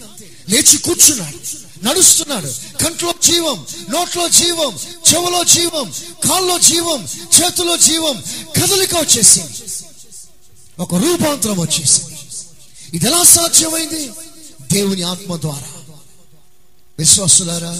[0.49, 1.39] లేచి కూర్చున్నాడు.
[1.85, 2.47] నడుస్తున్నాడు.
[2.83, 4.79] కంట్లో జీవం నోట్లో జీవం
[5.13, 5.93] చెవులో జీవం
[6.29, 7.07] కాల్లో జీవం
[7.41, 8.23] చేతిలో జీవం
[8.55, 9.51] కదలిక వచ్చేసింది.
[10.79, 12.17] ఒక రూపాంతరం వచ్చేసింది.
[12.93, 14.11] ఇది ఎలా సాధ్యమైంది?
[14.73, 15.70] దేవుని ఆత్మ ద్వారా.
[17.01, 17.73] విశ్వాసులారా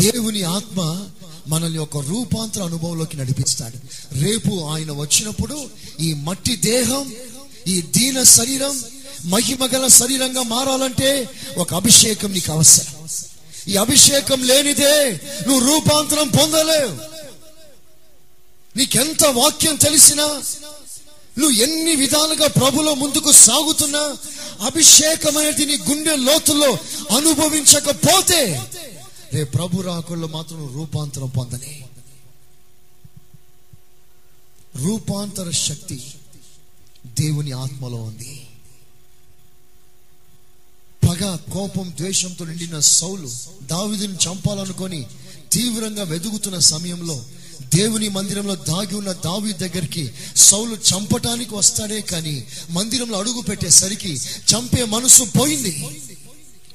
[0.00, 1.06] దేవుని ఆత్మ
[1.46, 3.78] మనల్ని ఒక రూపాంతర అనుభవంలోకి నడిపిస్తాడు.
[4.24, 5.70] రేపు ఆయన వచ్చినప్పుడు
[6.00, 7.12] ఈ మట్టి దేహం
[7.66, 8.84] ఈ దీన శరీరం
[9.24, 13.08] మహిమగల శరీరంగా మారాలంటే ఒక అభిషేకం నీకు అవసరం.
[13.68, 16.96] ఈ అభిషేకం లేనిదే నువ్వు రూపాంతరం పొందలేవు.
[18.78, 20.42] నీకెంత వాక్యం తెలిసినా
[21.38, 24.02] నువ్వు ఎన్ని విధాలుగా ప్రభులో ముందుకు సాగుతున్నా
[24.66, 26.72] అభిషేకమైనది నీ గుండె లోతుల్లో
[27.16, 28.40] అనుభవించకపోతే
[29.32, 31.84] రే ప్రభు రాకుల్లో మాత్రం రూపాంతరం పొందని.
[34.76, 36.12] రూపాంతర శక్తి
[37.06, 38.46] దేవుని ఆత్మలో ఉంది.
[41.08, 43.30] పగ కోపం ద్వేషంతో నిండిన సౌలు
[43.62, 45.06] దావిదిని చంపాలనుకొని
[45.52, 47.24] తీవ్రంగా వెదుగుతున్న సమయంలో
[47.62, 54.20] దేవుని మందిరంలో దాగి ఉన్న దావి దగ్గరికి సౌలు చంపటానికి వస్తాడే కానీ మందిరంలో అడుగు పెట్టేసరికి
[54.54, 56.02] చంపే మనసు పోయింది.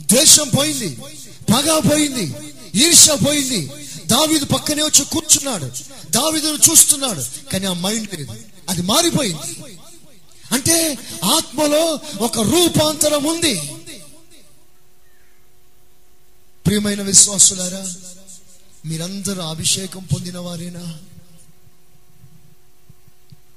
[0.01, 0.97] ద్వేషం పోయింది.
[1.53, 2.33] పగ పోయింది.
[2.75, 3.71] ఈర్ష పోయింది.
[4.07, 5.65] దావీదు పక్కనే వచ్చి కూర్చున్నాడు.
[6.11, 7.49] దావీదును చూస్తున్నాడు.
[7.51, 8.35] కానీ ఆ మైండ్ లేదు.
[8.69, 9.63] అది మారిపోయింది.
[10.51, 13.61] అంటే ఆత్మలో ఒక రూపాంతరం ఉంది.
[16.65, 17.93] ప్రియమైన విశ్వాసులారా
[18.85, 20.99] మీరందరూ అభిషేకం పొందిన వారేనా?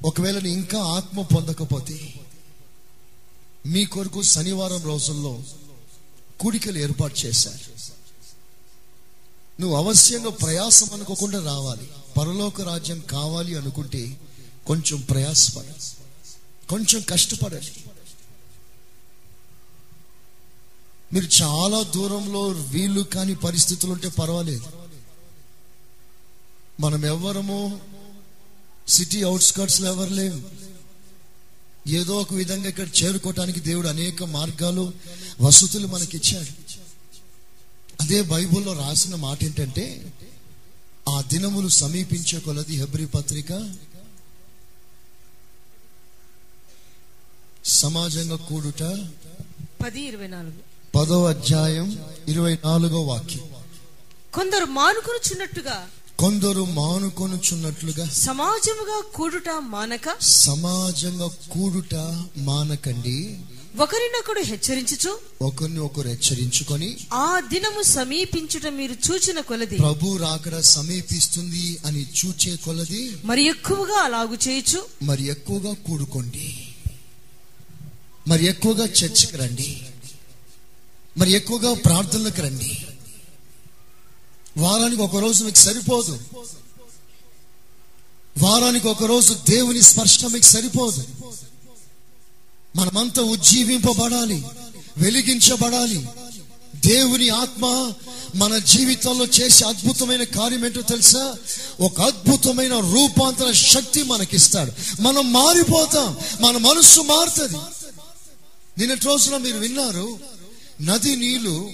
[0.05, 2.15] ఒకవేళ ఇంకా ఆత్మ పొందకపోతే
[3.67, 5.43] మీ కొరకు శనివారం రోజుల్లో
[6.41, 7.73] కూడికలు ఏర్పాటు చేశారు.
[9.61, 11.89] నువ్వు అవశ్యంగా ప్రయాసం అనుకోకుండా రావాలి.
[12.19, 14.21] పరలోక రాజ్యం కావాలి అనుకుంటే
[14.67, 15.65] కొంచెం ప్రయాసపడ.
[16.69, 17.73] కొంచెం కష్టపడాలి
[21.13, 24.82] మీరు చాలా దూరంలో వీళ్ళు కాని పరిస్థితులు ఉంటే పర్వాలేదు.
[26.83, 27.59] మనం ఎవరము
[28.89, 30.41] సిటీ అవుట్స్కర్ట్స్లో ఎవరు లేవు
[31.91, 34.85] ఏదో ఒక విధంగా ఇక్కడ చేరుకోవటానికి దేవుడు అనేక మార్గాలు
[35.41, 36.53] వసతులు మనకి ఇచ్చాడు
[38.01, 39.87] అదే బైబిల్లో రాసిన మాట ఏంటంటే
[41.09, 43.53] ఆ దినములు సమీపించే కొలది హెబ్రి పత్రిక
[47.77, 48.83] సమాజంగా కూడుట
[49.83, 50.59] పది ఇరవై నాలుగు.
[50.95, 51.89] పదో అధ్యాయం
[52.29, 53.45] ఇరవై నాలుగో వాక్యం.
[54.35, 55.77] కొందరు మానుకొనుచున్నట్టుగా
[56.23, 60.21] కొందరు మానుకొనుచున్నట్లుగా సమాజముగా కూడుట మానక?
[60.21, 61.95] సమాజంగా కూడుట
[62.37, 63.39] మానకండి.
[63.79, 65.19] ఒకరినొకడు హెచ్చరించుచు?
[65.43, 69.77] ఒకరిని ఒకరు హెచ్చరించుకొని ఆ దినము సమీపించుట మీరు చూచిన కొలది.
[69.77, 73.17] ప్రభు రాకడ సమీపిస్తుంది అని చూచే కొలది.
[73.25, 76.67] మరి ఎక్కువగా అలాగు చేయొచ్చు మరి ఎక్కువగా కూడుకోండి.
[78.29, 79.83] మరి ఎక్కువగా చర్చికి రండి.
[81.19, 82.87] మరి ఎక్కువగా ప్రార్థనలకు రండి.
[84.59, 86.21] వారానికి ఒక రోజు మీకు సరిపోదు.
[88.39, 91.05] వారానికి ఒక రోజు దేవుని స్పర్శ మీకు సరిపోదు.
[92.77, 94.45] మనమంతా ఉజ్జీవింపబడాలి
[94.99, 96.09] వెలిగించబడాలి.
[96.87, 97.93] దేవుని ఆత్మ
[98.35, 101.37] మన జీవితంలో చేసే అద్భుతమైన కార్యం ఏంటో తెలుసా?
[101.81, 105.03] ఒక అద్భుతమైన రూపాంతర శక్తి మనకిస్తాడు.
[105.03, 107.57] మనం మారిపోతాం మన మనస్సు మారుతుంది.
[108.79, 110.19] నిన్నటి రోజున మీరు విన్నారు
[110.83, 111.71] నది నీళ్ళు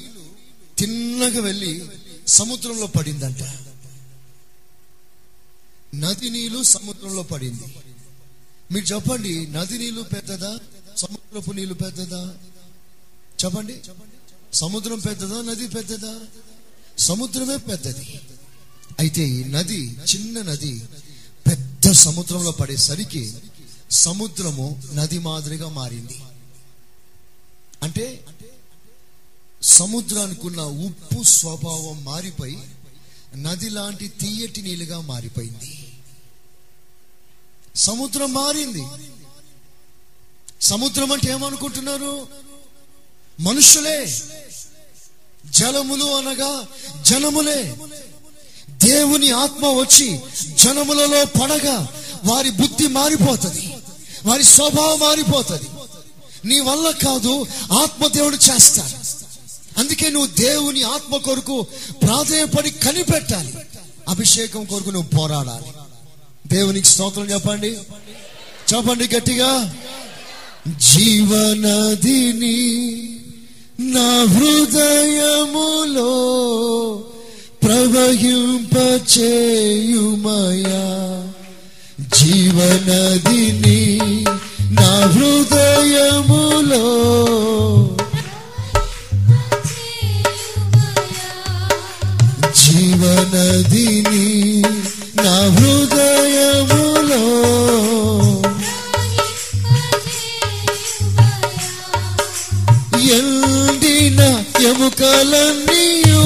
[0.79, 1.85] తిన్నగా వెళ్ళి
[2.29, 3.43] సముద్రంలో పడిందంట.
[5.95, 7.77] నది నీళ్ళు సముద్రంలో పడింది.
[8.73, 10.59] మీరు చెప్పండి నది నీళ్ళు పెద్దదా?
[10.97, 12.35] సముద్రపు నీళ్ళు పెద్దదా?
[13.45, 13.81] చెప్పండి.
[14.53, 15.43] సముద్రం పెద్దదా?
[15.43, 16.21] నది పెద్దదా?
[16.99, 18.21] సముద్రమే పెద్దది.
[18.99, 20.89] అయితే ఈ నది చిన్న నది
[21.47, 23.35] పెద్ద సముద్రంలో పడేసరికి
[23.91, 26.21] సముద్రము నది మాదిరిగా మారింది.
[27.83, 28.25] అంటే
[29.63, 32.59] సముద్రానికి ఉన్న ఉప్పు స్వభావం మారిపోయి
[33.37, 35.93] నది లాంటి తీయటి నీళ్ళుగా మారిపోయింది.
[37.77, 38.87] సముద్రం మారింది.
[40.63, 42.29] సముద్రం అంటే ఏమనుకుంటున్నారు?
[43.41, 44.23] మనుషులే.
[45.51, 46.69] జలములు అనగా
[47.03, 47.77] జనములే.
[48.71, 50.21] దేవుని ఆత్మ వచ్చి
[50.55, 51.89] జనములలో పడగా
[52.25, 53.77] వారి బుద్ధి మారిపోతుంది.
[54.25, 55.69] వారి స్వభావం మారిపోతుంది.
[56.45, 58.98] నీ వల్ల కాదు ఆత్మ దేవుడు చేస్తాడు.
[59.79, 61.67] అందుకే నువ్వు దేవుని ఆత్మ కొరకు
[62.03, 63.55] ప్రాధాన్యపడి కనిపెట్టాలి.
[64.09, 65.73] అభిషేకం కొరకు నువ్వు పోరాడాలి.
[66.47, 67.77] దేవునికి స్తోత్రం చెప్పండి.
[68.75, 69.75] చెప్పండి గట్టిగా.
[70.69, 72.59] జీవనదిని
[73.81, 76.11] నా హృదయములో
[77.63, 78.39] ప్రవహింపచేయుమయా.
[82.01, 83.99] జీవనదిని
[84.61, 86.85] నా హృదయములో
[92.99, 94.27] జీవనదిని
[95.17, 97.23] నా హృదయములో.
[103.19, 104.21] ఎండిన
[104.69, 106.25] ఎముకలన్నీయో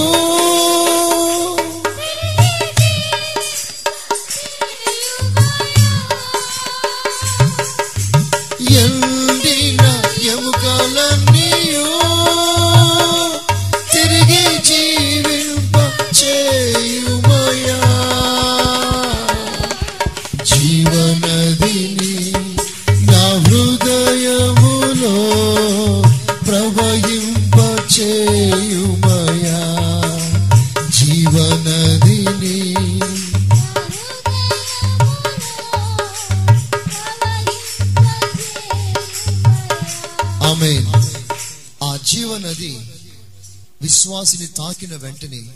[44.56, 45.54] తాకిన వెంటనే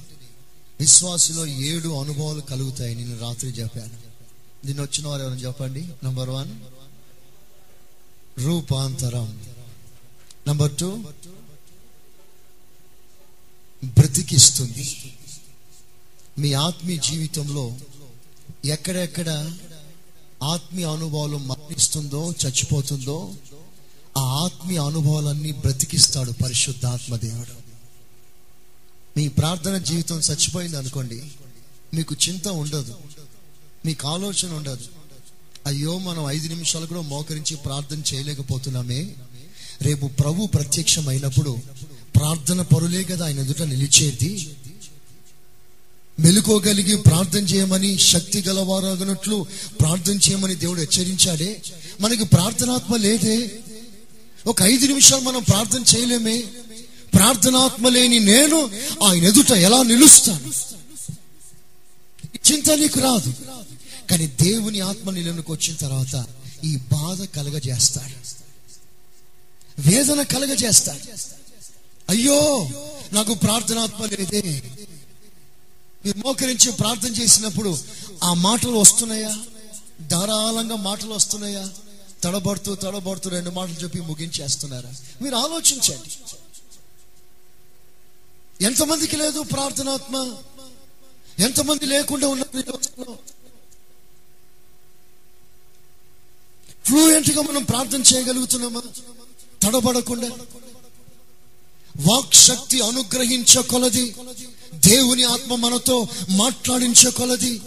[0.80, 4.06] విశ్వాసులో ఏడు అనుభవాలు కలుగుతాయి నేను రాత్రి చెప్పాను
[4.66, 5.88] నిన్న వచ్చిన వారు ఎవరైనా చెప్పండి?
[6.04, 6.60] నంబర్ వన్
[8.38, 9.42] రూపాంతరం.
[10.48, 11.04] నంబర్ టూ
[13.84, 15.14] బ్రతికిస్తుంది.
[16.38, 17.76] మీ ఆత్మీయ జీవితంలో
[18.64, 19.56] ఎక్కడెక్కడ
[20.42, 23.34] ఆత్మీయ అనుభవాలు మరణిస్తుందో చచ్చిపోతుందో
[24.18, 27.65] ఆ ఆత్మీయ అనుభవాలన్నీ బ్రతికిస్తాడు పరిశుద్ధాత్మ దేవుడు.
[29.16, 31.22] మీ ప్రార్థన జీవితం చచ్చిపోయింది అనుకోండి
[31.94, 32.94] మీకు చింత ఉండదు
[33.86, 34.84] మీకు ఆలోచన ఉండదు.
[35.66, 39.14] అయ్యో మనం ఐదు నిమిషాలు కూడా మోకరించి ప్రార్థన చేయలేకపోతున్నామే.
[39.82, 41.58] రేపు ప్రభు ప్రత్యక్షమైనప్పుడు
[42.16, 44.56] ప్రార్థన పరులే కదా ఆయన ఎదుట నిలిచేది.
[46.20, 49.46] మెలుకోగలిగి ప్రార్థన చేయమని శక్తి గలవారగనట్లు
[49.80, 51.62] ప్రార్థన చేయమని దేవుడు హెచ్చరించాడే.
[52.00, 53.50] మనకి ప్రార్థనాత్మ లేదే.
[54.46, 56.44] ఒక ఐదు నిమిషాలు మనం ప్రార్థన చేయలేమే.
[57.16, 58.70] ప్రార్థనాత్మ లేని నేను
[59.04, 60.52] ఆయన ఎదుట ఎలా నిలుస్తాను?
[62.52, 63.34] చింత నీకు రాదు.
[64.10, 66.26] కానీ దేవుని ఆత్మ నిలనుకు వచ్చిన తర్వాత
[66.64, 68.36] ఈ బాధ కలగజేస్తాడు.
[69.80, 71.12] వేదన కలగజేస్తాడు.
[72.08, 72.70] అయ్యో
[73.12, 74.62] నాకు ప్రార్థనాత్మ లేదే.
[76.06, 77.78] మీరు మోకరించి ప్రార్థన చేసినప్పుడు
[78.22, 79.38] ఆ మాటలు వస్తున్నాయా?
[80.06, 81.68] ధారాళంగా మాటలు వస్తున్నాయా?
[82.22, 84.90] తడబడుతూ తడబడుతూ రెండు మాటలు చెప్పి ముగించేస్తున్నారా?
[85.22, 86.36] మీరు ఆలోచించండి.
[88.62, 90.36] ఎంతమందికి లేదు ప్రార్థనాత్మ?
[91.38, 93.18] ఎంతమంది లేకుండా ఉన్నారు
[96.86, 98.82] ఫ్లూయెంట్గా మనం ప్రార్థన చేయగలుగుతున్నామా?
[99.62, 100.28] తడబడకుండా?
[102.06, 104.14] వాక్ శక్తి అనుగ్రహించ కొలది
[104.74, 107.62] దేవుని ఆత్మ మనతో మాట్లాడించే కొలది.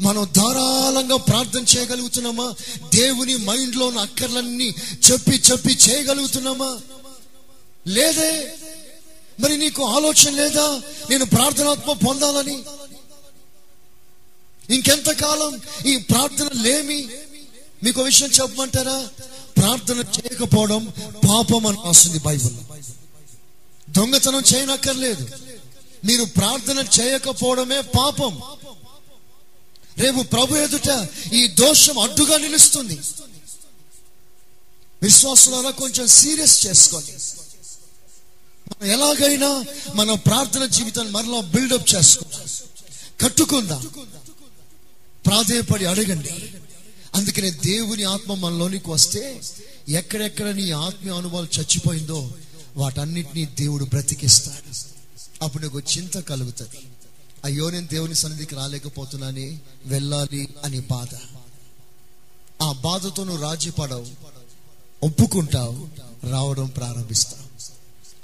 [0.00, 2.54] మనం ధారాళంగా ప్రార్థన చేయగలుగుతున్నామా?
[2.94, 4.74] దేవుని మైండ్లో ఉన్న అక్కర్లన్నీ
[5.10, 6.78] చెప్పి చెప్పి చేయగలుగుతున్నామా?
[7.86, 8.56] లేదే?
[9.40, 10.82] మరి నీకు ఆలోచన లేదా?
[11.10, 12.62] నేను ప్రార్థనాత్మ పొందాలని.
[14.74, 17.08] ఇంకెంతకాలం ఈ ప్రార్థన లేమి?
[17.84, 19.08] మీకు విషయం చెప్పమంటారా?
[19.56, 20.94] ప్రార్థన చేయకపోవడం
[21.28, 22.54] పాపం అని రాస్తుంది బైబుల్.
[23.90, 25.28] దొంగతనం చేయనక్కర్లేదు.
[26.04, 28.42] మీరు ప్రార్థన చేయకపోవడమే పాపం.
[29.98, 32.98] రేపు ప్రభు ఎదుట ఈ దోషం అడ్డుగా నిలుస్తుంది.
[35.02, 37.12] విశ్వాసులారా కొంచెం సీరియస్ చేసుకోండి.
[38.84, 39.64] ఎలాగైనా
[39.94, 42.40] మనం ప్రార్థన జీవితాన్ని మరలా బిల్డప్ చేసుకుందాం.
[43.20, 43.90] కట్టుకుందాం.
[45.26, 46.30] ప్రాధేయపడి అడగండి.
[47.14, 49.40] అందుకనే దేవుని ఆత్మ మనలోనికి వస్తే
[49.88, 52.32] ఎక్కడెక్కడ నీ ఆత్మీయ అనుభవాలు చచ్చిపోయిందో
[52.76, 54.96] వాటన్నిటినీ దేవుడు బ్రతికిస్తాడు.
[55.44, 56.86] అప్పుడు నీకు చింత కలుగుతుంది.
[57.44, 61.16] అయ్యో నేను దేవుని సన్నిధికి రాలేకపోతున్నాని వెళ్ళాలి అని బాధ.
[62.62, 64.06] ఆ బాధతో నువ్వు రాజీ పడవు
[65.02, 65.88] ఒప్పుకుంటావు.
[66.30, 67.46] రావడం ప్రారంభిస్తావు.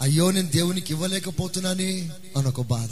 [0.00, 2.90] అయ్యో నేను దేవునికి ఇవ్వలేకపోతున్నాని అనొక బాధ.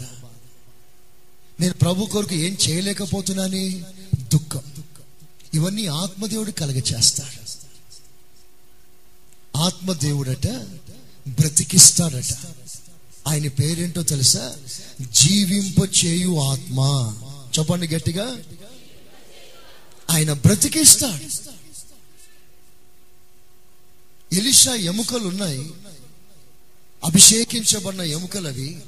[1.60, 3.84] నేను ప్రభు కొరకు ఏం చేయలేకపోతున్నాని
[4.32, 4.62] దుఃఖం.
[5.54, 7.60] ఇవన్నీ ఆత్మదేవుడు కలగచేస్తాడు.
[9.58, 10.46] ఆత్మదేవుడట
[11.28, 12.34] బ్రతికిస్తాడట.
[13.28, 14.56] ఆయన పేరేంటో తెలుసా?
[15.00, 16.80] జీవింప చేయు ఆత్మ.
[17.58, 18.36] చెప్పండి గట్టిగా.
[20.10, 21.50] ఆయన బ్రతికిస్తాడు.
[24.34, 25.70] ఎలిషా ఎముకలు ఉన్నాయి
[27.04, 28.82] అభిషేకించబడిన ఎముకలవి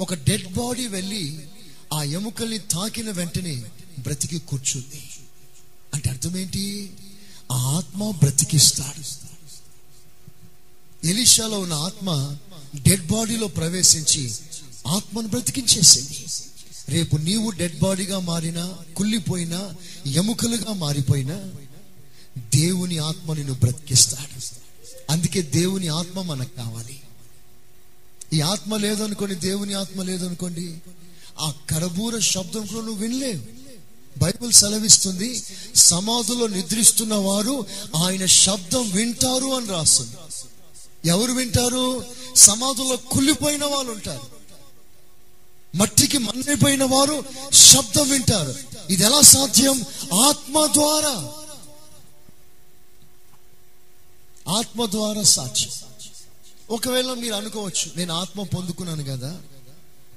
[0.00, 1.46] ఒక డెడ్ బాడీ వెళ్ళి
[1.92, 3.64] ఆ ఎముకల్ని తాకిన వెంటనే
[3.98, 5.02] బ్రతికి కూర్చుంది
[5.94, 6.92] అంటే అర్థమేంటి?
[7.52, 9.26] ఆ ఆత్మ బ్రతికిస్తాడు.
[11.06, 12.36] ఎలిషాలో ఉన్న ఆత్మ
[12.82, 14.34] డెడ్ బాడీలో ప్రవేశించి
[14.86, 16.24] ఆత్మను బ్రతికించేసింది.
[16.88, 19.74] రేపు నీవు డెడ్ బాడీగా మారినా కుళ్ళిపోయినా
[20.06, 21.52] ఎముకలుగా మారిపోయినా
[22.38, 24.56] దేవుని ఆత్మ నిన్ను బ్రతికిస్తాడు.
[25.10, 27.00] అందుకే దేవుని ఆత్మ మనకు కావాలి.
[28.32, 30.82] ఈ ఆత్మ లేదనుకోండి దేవుని ఆత్మ లేదనుకోండి
[31.40, 33.56] ఆ కరబూర శబ్దం కూడా నువ్వు వినలేవు.
[34.18, 35.42] బైబిల్ సెలవిస్తుంది
[35.74, 37.66] సమాధులో నిద్రిస్తున్న వారు
[37.96, 40.16] ఆయన శబ్దం వింటారు అని రాస్తుంది.
[41.08, 42.04] ఎవరు వింటారు?
[42.36, 44.36] సమాధిలో కుళ్ళిపోయిన వాళ్ళు ఉంటారు.
[45.76, 48.54] మట్టికి మన్నిపోయిన వారు శబ్దం వింటారు.
[48.90, 49.84] ఇది ఎలా సాధ్యం?
[50.14, 51.32] ఆత్మ ద్వారా.
[54.58, 55.70] ఆత్మ ద్వారా సాధ్యం.
[56.70, 59.42] ఒకవేళ మీరు అనుకోవచ్చు నేను ఆత్మ పొందుకున్నాను కదా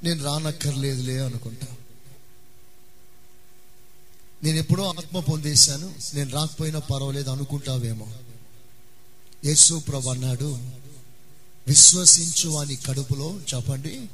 [0.04, 1.68] నేను రానక్కర్లేదులే అనుకుంటా.
[4.44, 8.08] నేను ఎప్పుడో ఆత్మ పొందేశాను నేను రాకపోయినా పర్వాలేదు అనుకుంటావేమో.
[9.46, 10.60] యేసు ప్రభు అన్నాడు
[11.68, 14.10] విశ్వసించు వాని కడుపులో చెప్పండి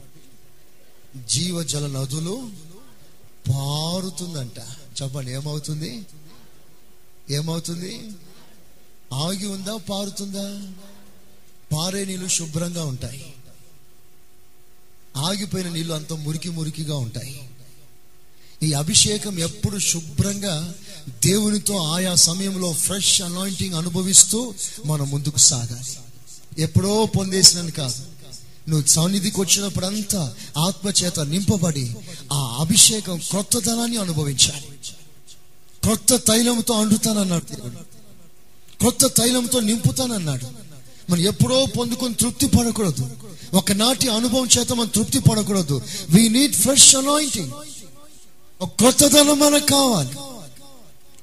[1.28, 2.52] జీవజల నదులు
[3.50, 4.60] పారుతుందంట.
[5.02, 6.06] చెప్పండి ఏమవుతుంది?
[7.30, 8.12] ఏమవుతుంది?
[9.14, 9.78] ఆగి ఉందా?
[9.78, 10.74] పారుతుందా?
[11.74, 13.34] పారే నీళ్ళు శుభ్రంగా ఉంటాయి.
[15.18, 17.50] ఆగిపోయిన నీళ్ళు అంత మురికి మురికిగా ఉంటాయి.
[18.64, 20.74] ఈ అభిషేకం ఎప్పుడు శుభ్రంగా
[21.26, 24.54] దేవునితో ఆయా సమయంలో ఫ్రెష్ అనాయింటింగ్ అనుభవిస్తూ
[24.86, 25.98] మనం ముందుకు సాగాలి.
[26.62, 28.06] ఎప్పుడో పొందేసినని కాదు.
[28.70, 31.96] నువ్వు సన్నిధికి వచ్చినప్పుడంతా ఆత్మచేత నింపబడి
[32.34, 34.68] ఆ అభిషేకం క్రొత్తతనాన్ని అనుభవించాలి.
[35.84, 37.76] క్రొత్త తైలంతో అండుతానన్నాడు దేవుడు.
[38.78, 40.65] క్రొత్త తైలంతో నింపుతానన్నాడు.
[41.10, 43.10] మనం ఎప్పుడో పొందుకొని తృప్తి పడకూడదు.
[43.54, 45.82] ఒకనాటి అనుభవం చేత మనం తృప్తి పడకూడదు.
[46.10, 47.52] వి నీడ్ ఫ్రెష్ అనాయింటింగ్
[48.62, 50.18] ఒక కొత్తదనం మనకు కావాలి.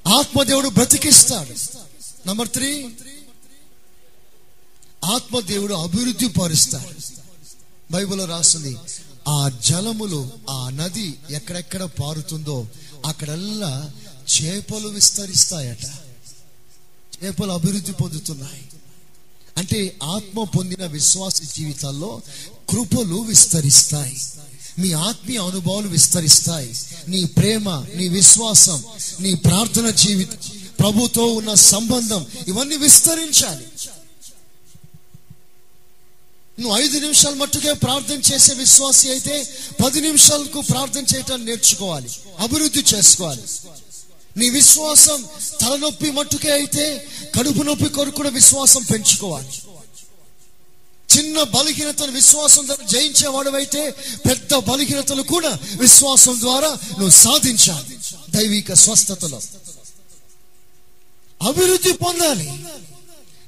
[0.09, 1.55] ఆత్మదేవుడు బ్రతికిస్తాడు.
[2.28, 2.89] నంబర్ త్రీ
[5.05, 7.22] ఆత్మదేవుడు అభివృద్ధి పరుస్తాడు.
[7.93, 8.76] బైబిల్లో రాస్తుంది
[9.28, 12.66] ఆ జలములు ఆ నది ఎక్కడెక్కడ పారుతుందో
[13.07, 13.91] అక్కడల్లా
[14.35, 15.85] చేపలు విస్తరిస్తాయట.
[17.24, 18.68] చేపలు అభివృద్ధి పొందుతున్నాయి.
[19.59, 22.20] అంటే ఆత్మ పొందిన విశ్వాస జీవితాల్లో
[22.70, 24.20] కృపలు విస్తరిస్తాయి.
[24.78, 26.74] మీ ఆత్మీయ అనుభవాలు విస్తరిస్తాయి.
[27.09, 28.84] నీ ప్రేమ నీ విశ్వాసం
[29.20, 30.38] నీ ప్రార్థన జీవితం
[30.80, 33.64] ప్రభుతో ఉన్న సంబంధం ఇవన్నీ విస్తరించాలి.
[36.61, 39.48] నువ్వు ఐదు నిమిషాలు మట్టుకే ప్రార్థన చేసే విశ్వాసి అయితే
[39.84, 42.09] పది నిమిషాలకు ప్రార్థన చేయటం నేర్చుకోవాలి.
[42.38, 43.42] అభివృద్ధి చేసుకోవాలి.
[44.36, 45.24] నీ విశ్వాసం
[45.61, 47.09] తలనొప్పి మట్టుకే అయితే
[47.39, 49.49] కడుపు నొప్పి కొరకు కూడా విశ్వాసం పెంచుకోవాలి.
[51.18, 53.91] చిన్న బలహీనతను విశ్వాసం ద్వారా జయించేవాడు అయితే
[54.30, 57.99] పెద్ద బలహీనతలు కూడా విశ్వాసం ద్వారా నువ్వు సాధించాలి.
[58.30, 59.41] దైవిక స్వస్థతలో.
[61.43, 62.49] అభివృద్ధి పొందాలి.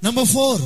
[0.04, 0.62] నంబర్ ఫోర్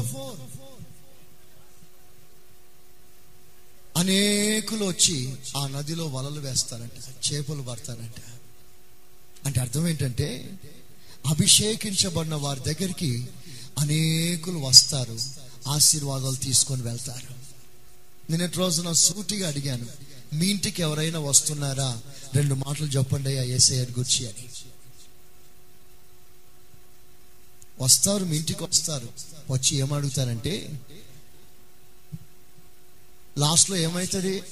[3.99, 8.21] అనేకులు వచ్చి ఆ నదిలో వలలు వేస్తారంట చేపలు పడతారంట.
[9.47, 10.59] అంటే అర్థం ఏంటంటే
[11.29, 13.29] అభిషేకించబడిన వారి దగ్గరికి
[13.79, 15.19] అనేకులు వస్తారు
[15.69, 17.35] ఆశీర్వాదాలు తీసుకొని వెళ్తారు.
[18.31, 19.87] నిన్నటి రోజున సూటిగా అడిగాను
[20.33, 22.03] మీ ఇంటికి ఎవరైనా వస్తున్నారా?
[22.35, 24.49] రెండు మాటలు చెప్పండి అయ్యా ఏసఐ గుర్చి అని.
[27.81, 29.09] వస్తారు మీ ఇంటికి వస్తారు.
[29.51, 30.81] వచ్చి ఏమడుగుతారంటే
[33.39, 34.43] లాస్ట్లో ఏమవుతుంది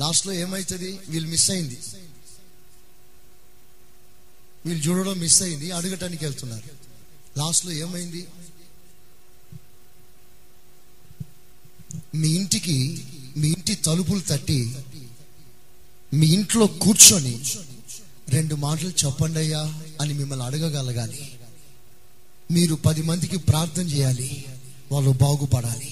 [0.00, 1.78] లాస్ట్లో ఏమవుతుంది వీళ్ళు మిస్ అయింది.
[4.66, 6.68] వీళ్ళు చూడడం మిస్ అయింది అడగటానికి వెళ్తున్నారు.
[7.38, 8.26] లాస్ట్లో ఏమైంది?
[12.14, 13.04] మీ ఇంటికి
[13.36, 14.76] మీ ఇంటి తలుపులు తట్టి
[16.14, 17.42] మీ ఇంట్లో కూర్చొని
[18.28, 19.62] రెండు మాటలు చెప్పండి అయ్యా
[20.00, 21.38] అని మిమ్మల్ని అడగగలగాలి.
[22.50, 24.44] మీరు పది మందికి ప్రార్థన చేయాలి
[24.92, 25.90] వాళ్ళు బాగుపడాలి.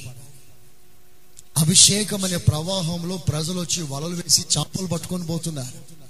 [1.58, 6.03] అభిషేకం అనే ప్రవాహంలో ప్రజలు వచ్చి వలలు వేసి చేపలు పట్టుకొని పోతున్నారు.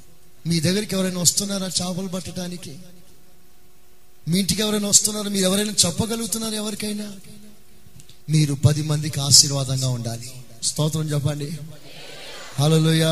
[0.47, 2.79] మీ దగ్గరికి ఎవరైనా వస్తున్నారా చేపలు పట్టడానికి?
[4.29, 5.29] మీ ఇంటికి ఎవరైనా వస్తున్నారా?
[5.29, 7.13] మీరు ఎవరైనా చెప్పగలుగుతున్నారు ఎవరికైనా?
[8.31, 10.33] మీరు పది మందికి ఆశీర్వాదంగా ఉండాలి.
[10.63, 11.59] స్తోత్రం చెప్పండి.
[12.59, 13.05] హలోయ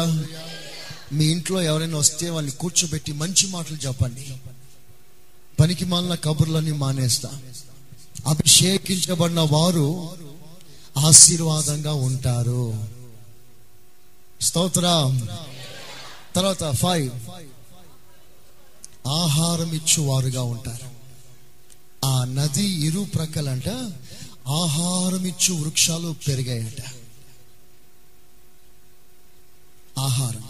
[1.13, 4.35] మీ ఇంట్లో ఎవరైనా వస్తే వాళ్ళని కూర్చోబెట్టి మంచి మాటలు చెప్పండి.
[5.61, 7.43] పనికి మాలిన కబుర్లన్నీ మానేస్తా.
[8.27, 10.11] అభిషేకించబడిన వారు
[10.99, 12.89] ఆశీర్వాదంగా ఉంటారు.
[14.41, 15.29] స్తోత్రం.
[16.37, 17.11] తర్వాత ఫైవ్
[19.09, 20.93] ఆహారం ఇచ్చువారుగా ఉంటారు.
[22.07, 23.69] ఆ నది ఇరు ప్రక్కలంట
[24.49, 26.83] ఆహారం ఇచ్చు వృక్షాలు పెరిగాయట.
[29.99, 30.45] ఆహారం.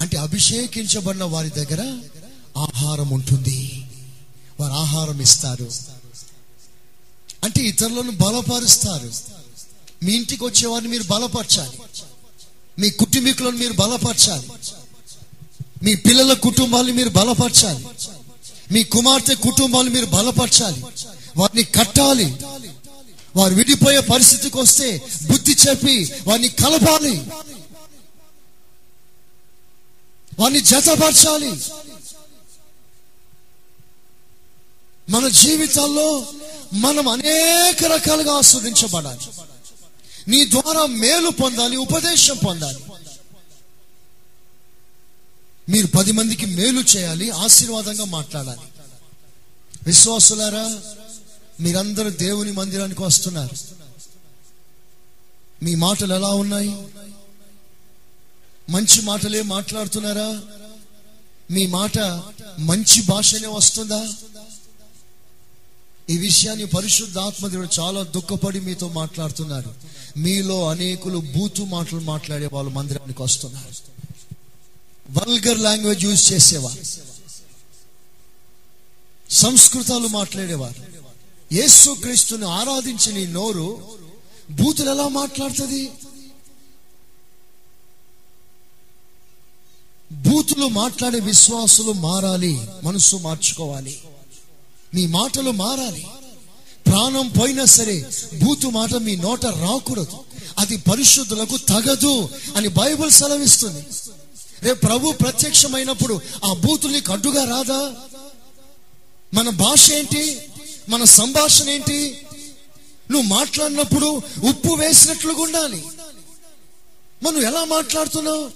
[0.00, 2.00] అంటే అభిషేకించబడిన వారి దగ్గర
[2.56, 3.86] ఆహారం ఉంటుంది.
[4.60, 5.70] వారు ఆహారం ఇస్తారు.
[7.44, 9.12] అంటే ఇతరులను బలపరుస్తారు.
[10.04, 11.78] మీ ఇంటికి వచ్చేవారిని మీరు బలపరచాలి.
[12.78, 14.48] మీ కుటుంబీకులను మీరు బలపరచాలి.
[15.82, 17.86] మీ పిల్లల కుటుంబాలు మీరు బలపరచాలి.
[18.72, 20.84] మీ కుమార్తె కుటుంబాలు మీరు బలపరచాలి.
[21.36, 22.36] వారిని కట్టాలి.
[23.36, 27.22] వారు విడిపోయే పరిస్థితికి వస్తే బుద్ధి చెప్పి వారిని కలపాలి.
[30.38, 31.60] వారిని జతపరచాలి.
[35.10, 36.26] మన జీవితాల్లో
[36.72, 39.47] మనం అనేక రకాలుగా ఆస్వాదించబడాలి.
[40.28, 42.78] నీ ద్వారా మేలు పొందాలి ఉపదేశం పొందాలి.
[45.68, 48.60] మీరు పది మందికి మేలు చేయాలి ఆశీర్వాదంగా మాట్లాడాలి.
[49.82, 50.80] విశ్వాసులారా
[51.60, 53.56] మీరందరూ దేవుని మందిరానికి వస్తున్నారు.
[55.64, 56.76] మీ మాటలు ఎలా ఉన్నాయి?
[58.70, 60.40] మంచి మాటలే మాట్లాడుతున్నారా?
[61.50, 61.98] మీ మాట
[62.58, 64.08] మంచి భాషనే వస్తుందా?
[66.10, 67.18] ఈ విషయాన్ని పరిశుద్ధ
[67.80, 69.74] చాలా దుఃఖపడి మీతో మాట్లాడుతున్నారు
[70.16, 73.74] మీలో అనేకులు బూతు మాటలు మాట్లాడే వాళ్ళు మందిరానికి వస్తున్నారు.
[75.10, 76.82] వల్గర్ లాంగ్వేజ్ యూజ్ చేసేవారు.
[79.32, 80.82] సంస్కృతాలు మాట్లాడేవారు.
[81.54, 83.88] యేసు క్రీస్తుని ఆరాధించి నీ నోరు
[84.50, 85.90] బూతులు ఎలా మాట్లాడుతుంది?
[90.12, 94.00] బూతులు మాట్లాడే విశ్వాసులు మారాలి మనసు మార్చుకోవాలి.
[94.94, 96.06] మీ మాటలు మారాలి.
[96.86, 98.06] ప్రాణం పోయినా సరే
[98.42, 100.18] బూతు మాట మీ నోట రాకూడదు.
[100.58, 103.86] అది పరిశుద్ధులకు తగదు అని బైబిల్ సెలవిస్తుంది.
[104.62, 107.92] రేపు ప్రభు ప్రత్యక్షమైనప్పుడు ఆ బూతుని కడ్డుగా రాదా?
[109.34, 110.40] మన భాష ఏంటి?
[110.88, 112.26] మన సంభాషణ ఏంటి?
[113.10, 115.84] నువ్వు మాట్లాడినప్పుడు ఉప్పు వేసినట్లుగా ఉండాలి.
[117.22, 118.50] మనం ఎలా మాట్లాడుతున్నావు?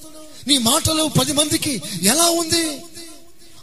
[0.49, 2.81] నీ మాటలు పది మందికి ఎలా ఉంది?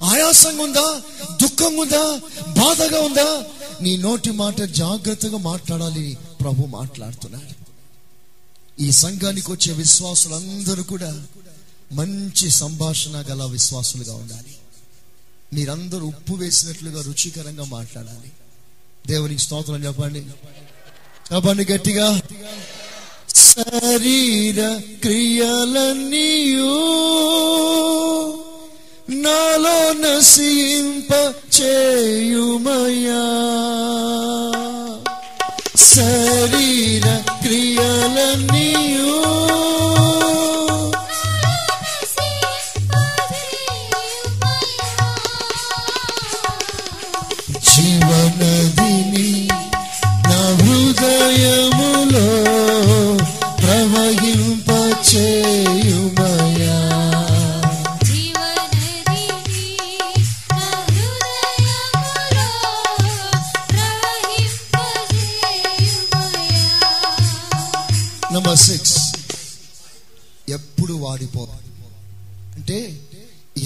[0.04, 1.02] ఆయాసంగా ఉందా
[1.42, 2.18] దుఃఖంగా ఉందా
[2.64, 3.44] బాధగా ఉందా
[3.82, 7.70] నీ నోటి మాట జాగ్రత్తగా మాట్లాడాలి ప్రభు మాట్లాడుతున్నాడు.
[8.82, 11.26] ఈ సంఘానికి వచ్చే విశ్వాసులందరూ కూడా
[11.92, 14.56] మంచి సంభాషణ గల విశ్వాసులుగా ఉండాలి.
[15.54, 18.32] మీరందరూ ఉప్పు వేసినట్లుగా రుచికరంగా మాట్లాడాలి.
[19.08, 20.20] దేవునికి స్తోత్రం చెప్పండి.
[21.36, 22.22] చెప్పండి గట్టిగా.
[23.36, 26.70] శరీర క్రియలన్నీయు
[29.10, 31.12] నాలో నసింప
[31.58, 33.24] చేయుమయా
[35.90, 37.06] శరీర
[37.44, 39.16] క్రియలన్నీయు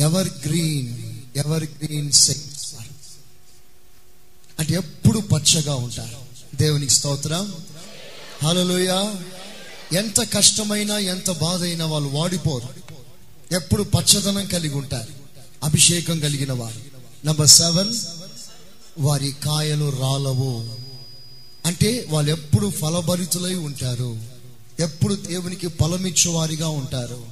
[0.04, 2.74] evergreen evergreen saints
[4.60, 6.18] అంటే ఎప్పుడు పచ్చగా ఉంటారు.
[6.56, 7.54] దేవునికి స్తోత్రం.
[8.43, 9.14] హలోయ
[9.93, 12.70] ఎంత కష్టమైనా ఎంత బాధ అయినా వాళ్ళు వాడిపోరు.
[13.54, 15.14] ఎప్పుడు పచ్చదనం కలిగి ఉంటారు.
[15.64, 16.82] అభిషేకం కలిగిన వారు.
[17.26, 17.95] నంబర్ సెవెన్
[18.99, 20.70] వారి కాయలు రాలవు.
[21.66, 24.22] అంటే వాళ్ళు ఎప్పుడు ఫలభరితులై ఉంటారు.
[24.80, 27.26] ఎప్పుడు దేవునికి ఫలమిచ్చేవారిగా ఉంటారు.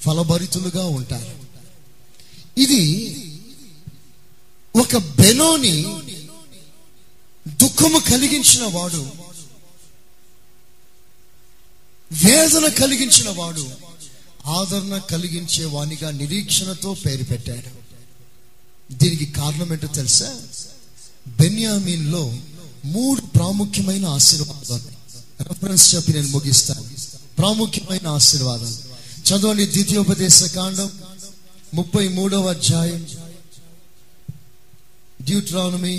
[0.00, 1.43] ఫలభరితులుగా ఉంటారు.
[2.58, 3.10] ఇది
[4.76, 5.82] ఒక బెనోని
[7.48, 9.06] దుఃఖము కలిగించిన వాడు
[12.24, 13.70] వేదన కలిగించిన వాడు
[14.46, 17.84] ఆదరణ కలిగించే వానిగా నిరీక్షణతో పేరు పెట్టాడు.
[18.94, 20.40] దీనికి కారణం ఏంటో తెలుసా?
[21.26, 22.38] బెన్యామీన్లో
[22.84, 24.82] మూడు ప్రాముఖ్యమైన ఆశీర్వాదాలు.
[25.42, 26.84] రెఫరెన్స్ చెప్పి నేను ముగిస్తాను.
[27.38, 28.94] ప్రాముఖ్యమైన ఆశీర్వాదాలు.
[29.28, 30.90] చదవండి ద్వితీయోపదేశ కాండం.
[31.74, 33.02] ముప్పై మూడవ అధ్యాయం.
[35.22, 35.96] డ్యూట్రానమీ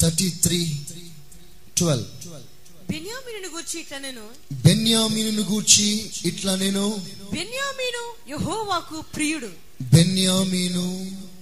[0.00, 0.58] థర్టీ త్రీ
[1.76, 2.06] ట్వెల్వ్
[2.90, 4.24] బెన్యామీను గూర్చి ఇట్లా నేను.
[4.52, 6.84] బెన్యామీను గూర్చి ఇట్లా నేను.
[7.32, 9.50] బెన్యామీను యహోవాకు ప్రియుడు.
[9.82, 10.86] బెన్యామీను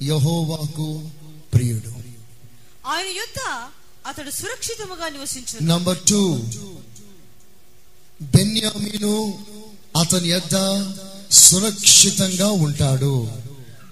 [0.02, 1.10] యహోవాకు
[1.54, 1.90] ప్రియుడు.
[2.86, 3.40] ఆయన యొద్ద
[4.06, 5.66] అతడు సురక్షితముగా నివసించును.
[5.66, 6.22] నంబర్ టూ
[8.22, 9.14] బెన్యామీను
[10.00, 10.56] అతని యొద్ద
[11.32, 13.28] సురక్షితంగా ఉంటాడు.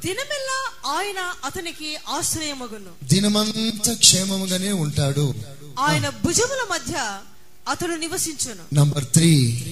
[0.00, 3.08] దినమెల్లా ఆయన అతనికి ఆశ్రయమగును.
[3.08, 5.34] దినమంతా క్షేమముగానే ఉంటాడు.
[5.78, 7.18] ఆయన భుజముల మధ్య
[7.68, 8.74] అతడు నివసించును.
[8.74, 9.62] నంబర్ త్రీ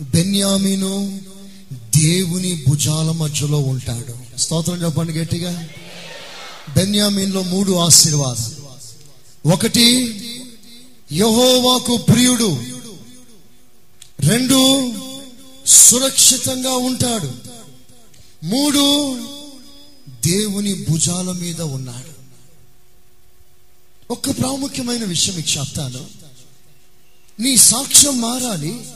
[0.00, 1.20] బెన్యామీను
[1.72, 4.38] దేవుని భుజాల మధ్యలో ఉంటాడు.
[4.38, 5.68] స్తోత్రం చెప్పండి గట్టిగా.
[6.74, 8.60] బెన్యామీన్లో మూడు ఆశీర్వాదాలు.
[9.48, 9.86] ఒకటి
[11.12, 12.62] యహోవాకు ప్రియుడు.
[14.20, 14.92] రెండు
[15.66, 17.34] సురక్షితంగా ఉంటాడు.
[18.44, 19.14] మూడు
[20.26, 22.20] దేవుని భుజాల మీద ఉన్నాడు.
[24.12, 26.10] ఒక ప్రాముఖ్యమైన విషయం మీకు చెప్తాను
[27.40, 28.90] నీ సాక్ష్యం మారాలి.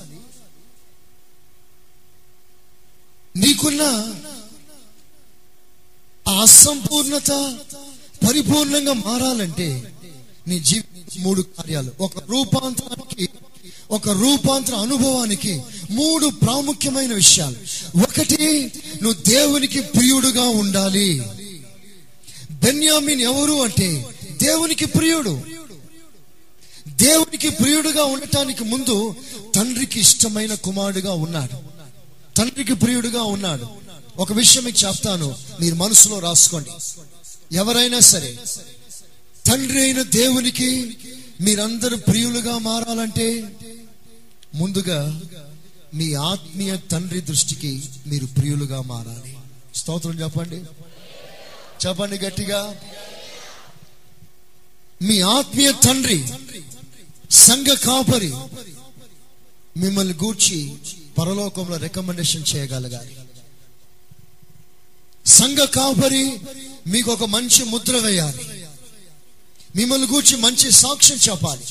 [3.37, 3.83] నీకున్న
[6.29, 7.59] ఆ అసంపూర్ణత
[8.29, 9.95] పరిపూర్ణంగా మారాలంటే
[10.49, 11.93] నీ జీవిత మూడు కార్యాలు.
[12.01, 13.29] ఒక రూపాంతరానికి
[13.91, 17.57] ఒక రూపాంతర అనుభవానికి మూడు ప్రాముఖ్యమైన విషయాలు.
[18.03, 18.73] ఒకటి
[19.03, 21.23] నువ్వు దేవునికి ప్రియుడుగా ఉండాలి.
[22.51, 24.07] బెన్యామిన్ ఎవరు అంటే
[24.43, 25.41] దేవునికి ప్రియుడు.
[26.89, 29.15] దేవునికి ప్రియుడుగా ఉండటానికి ముందు
[29.55, 31.75] తండ్రికి ఇష్టమైన కుమారుడుగా ఉన్నాడు.
[32.37, 33.67] తండ్రికి ప్రియుడుగా ఉన్నాడు.
[34.17, 36.71] ఒక విషయం మీకు చెప్తాను మీరు మనసులో రాసుకోండి.
[37.57, 38.39] ఎవరైనా సరే
[39.47, 40.97] తండ్రి అయిన దేవునికి
[41.41, 43.45] మీరందరూ ప్రియులుగా మారాలంటే
[44.55, 45.21] ముందుగా
[45.95, 49.37] మీ ఆత్మీయ తండ్రి దృష్టికి మీరు ప్రియులుగా మారాలి.
[49.75, 50.57] స్తోత్రం చెప్పండి.
[51.87, 52.77] చెప్పండి గట్టిగా.
[55.03, 56.25] మీ ఆత్మీయ తండ్రి
[57.31, 58.33] సంఘ కాపరి
[59.77, 60.77] మిమ్మల్ని గూర్చి
[61.19, 63.17] పరలోకంలో రికమెండేషన్ చేయగలగాలి.
[65.27, 66.41] సంఘ కాపరి
[66.87, 68.67] మీకు ఒక మంచి ముద్ర వేయాలి.
[69.77, 71.65] మిమ్మల్ని గూర్చి మంచి సాక్ష్యం చెప్పాలి.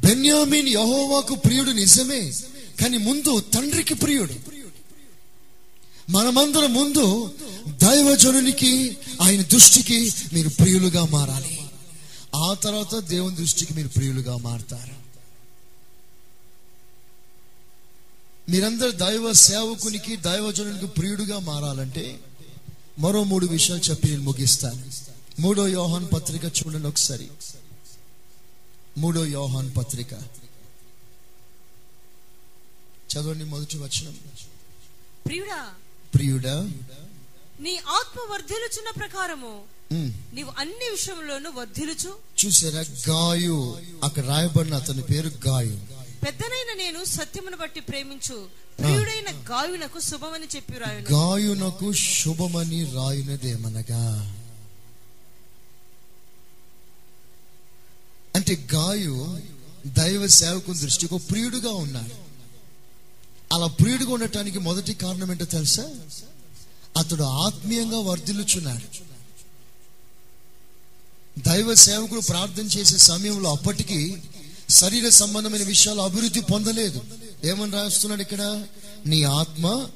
[0.00, 2.32] బెన్యామిన్ యహోవాకు ప్రియుడు నిజమే
[2.80, 4.34] కానీ ముందు తండ్రికి ప్రియుడు.
[6.10, 7.34] మనమందరం ముందు
[7.68, 11.60] దైవజనునికి ఆయన దృష్టికి మీరు ప్రియులుగా మారాలి.
[12.34, 15.00] ఆ తర్వాత దేవుని దృష్టికి మీరు ప్రియులుగా మారతారు.
[18.50, 22.20] మీరందరు దైవ సేవకునికి దైవజనునికి ప్రియుడుగా మారాలంటే
[22.98, 24.82] మరో మూడు విషయాలు చెప్పి నేను ముగిస్తాను.
[25.40, 27.28] మూడో యోహాన్ పత్రిక చూడండి ఒకసారి.
[29.00, 30.12] మూడో యోహాన్ పత్రిక.
[33.12, 34.18] చదవండి మొదటి వచనం.
[35.26, 35.68] ప్రియుడా
[36.14, 36.54] ప్రియుడా
[37.60, 39.62] నీ ఆత్మ వర్ధిల్లుచున్న ప్రకారము
[40.34, 42.10] నీవు అన్ని విషయంలోనూ వర్ధిల్లుచు.
[42.40, 42.84] చూసారా?
[43.08, 45.78] గాయు అక్కడ రాయబడిన అతని పేరు గాయు.
[46.26, 48.48] పెద్దనైన నేను సత్యమును బట్టి ప్రేమించు.
[48.78, 51.08] ప్రియుడైన గాయునకు శుభమని చెప్పి రాయును.
[51.12, 54.04] గాయునకు శుభమని రాయునదేమనగా?
[58.50, 59.38] అంటే గాయు
[59.86, 62.14] దైవ సేవకుని దృష్టికి ప్రియుడుగా ఉన్నాడు.
[63.54, 65.90] అలా ప్రియుడుగా ఉండటానికి మొదటి కారణం ఏంటో తెలుసా?
[66.96, 68.86] అతడు ఆత్మీయంగా వర్ధిల్లుచున్నాడు.
[71.40, 74.22] దైవ సేవకుడు ప్రార్థన చేసే సమయంలో అప్పటికి
[74.70, 77.02] శరీర సంబంధమైన విషయాలు అభివృద్ధి పొందలేదు.
[77.44, 78.64] ఏమని రాస్తున్నాడు ఇక్కడ?
[79.06, 79.88] నీ ఆత్మ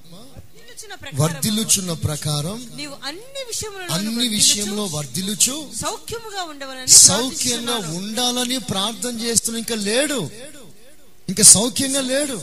[1.21, 9.77] వర్ధిల్లుచున్న ప్రకారం నీవు అన్ని విషయములలో అన్ని విషయంలో వర్ధిల్లుచు సౌఖ్యముగా ఉండవలని సౌఖ్యంగా ఉండాలని ప్రార్థన చేస్తున్న ఇంకా
[9.89, 10.21] లేడు.
[11.29, 12.39] ఇంకా సౌఖ్యంగా లేడు.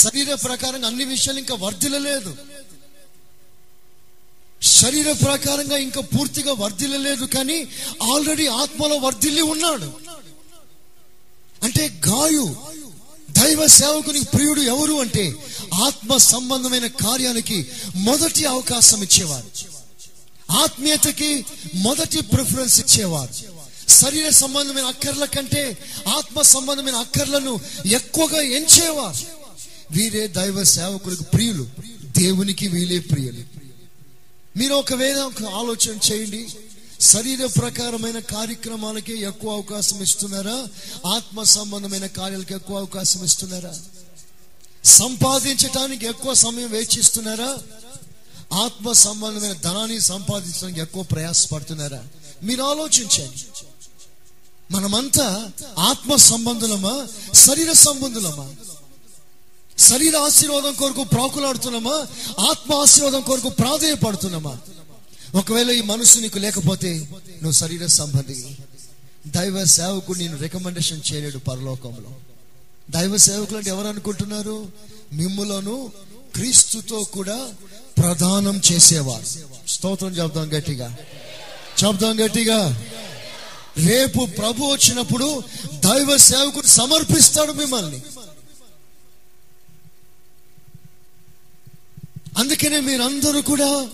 [0.00, 2.32] శరీర ప్రకారంగా అన్ని విషయాలు ఇంకా వర్ధిల్లలేదు
[4.72, 7.58] శరీర ప్రకారంగా ఇంకా పూర్తిగా వర్ధిల్లలేదు కానీ
[8.12, 9.88] ఆల్రెడీ ఆత్మలో వర్ధిల్లి ఉన్నాడు.
[11.62, 12.44] అంటే గాయు
[13.42, 15.34] దైవ సేవకునికి ప్రియుడు ఎవరు అంటే
[15.74, 19.48] ఆత్మ సంబంధమైన కార్యాలకి మొదటి అవకాశం ఇచ్చేవారు.
[20.52, 23.34] ఆత్మీయతకి మొదటి ప్రిఫరెన్స్ ఇచ్చేవారు.
[23.88, 25.78] శరీర సంబంధమైన అక్కర్ల కంటే
[26.08, 29.24] ఆత్మ సంబంధమైన అక్కర్లను ఎక్కువగా ఎంచేవారు.
[29.90, 31.66] వీరే దైవ సేవకులకు ప్రియులు.
[32.18, 33.40] దేవునికి వీలే ప్రియులు.
[34.58, 36.46] మీరు ఒకవేళ ఒక ఆలోచన చేయండి.
[37.02, 40.66] శరీర ప్రకారమైన కార్యక్రమాలకే ఎక్కువ అవకాశం ఇస్తున్నారా?
[41.06, 43.74] ఆత్మ సంబంధమైన కార్యాలకు ఎక్కువ అవకాశం ఇస్తున్నారా?
[44.84, 47.58] సంపాదించటానికి ఎక్కువ సమయం వేచిస్తున్నారా
[48.52, 52.04] ఆత్మ సంబంధమైన ధనాన్ని సంపాదించడానికి ఎక్కువ ప్రయాసపడుతున్నారా?
[52.42, 53.44] మీరు ఆలోచించండి.
[54.70, 57.06] మనమంతా ఆత్మ సంబంధులమా?
[57.34, 58.54] శరీర సంబంధులమా?
[59.78, 62.06] శరీర ఆశీర్వాదం కొరకు ప్రాకులాడుతున్నామా?
[62.50, 64.58] ఆత్మ ఆశీర్వాదం కొరకు ప్రాధేయపడుతున్నామా?
[65.34, 68.56] ఒకవేళ ఈ మనసు నీకు లేకపోతే నువ్వు శరీర సంబంధి.
[69.26, 72.10] దైవ సేవకుడు నేను రికమెండేషన్ చేయలేడు పరలోకంలో.
[72.90, 74.72] దైవ సేవకులు అంటే ఎవరు అనుకుంటున్నారు?
[75.12, 75.92] మిమ్ములను
[76.34, 77.48] క్రీస్తుతో కూడా
[77.98, 79.26] ప్రదానం చేసేవారు.
[79.68, 80.96] స్తోత్రం చెబుదాం గట్టిగా.
[81.84, 82.84] చెబుదాం గట్టిగా.
[83.76, 85.42] రేపు ప్రభు వచ్చినప్పుడు
[85.74, 88.02] దైవ సేవకుడు సమర్పిస్తాడు మిమ్మల్ని.
[92.38, 93.88] అందుకనే మీరందరూ కూడా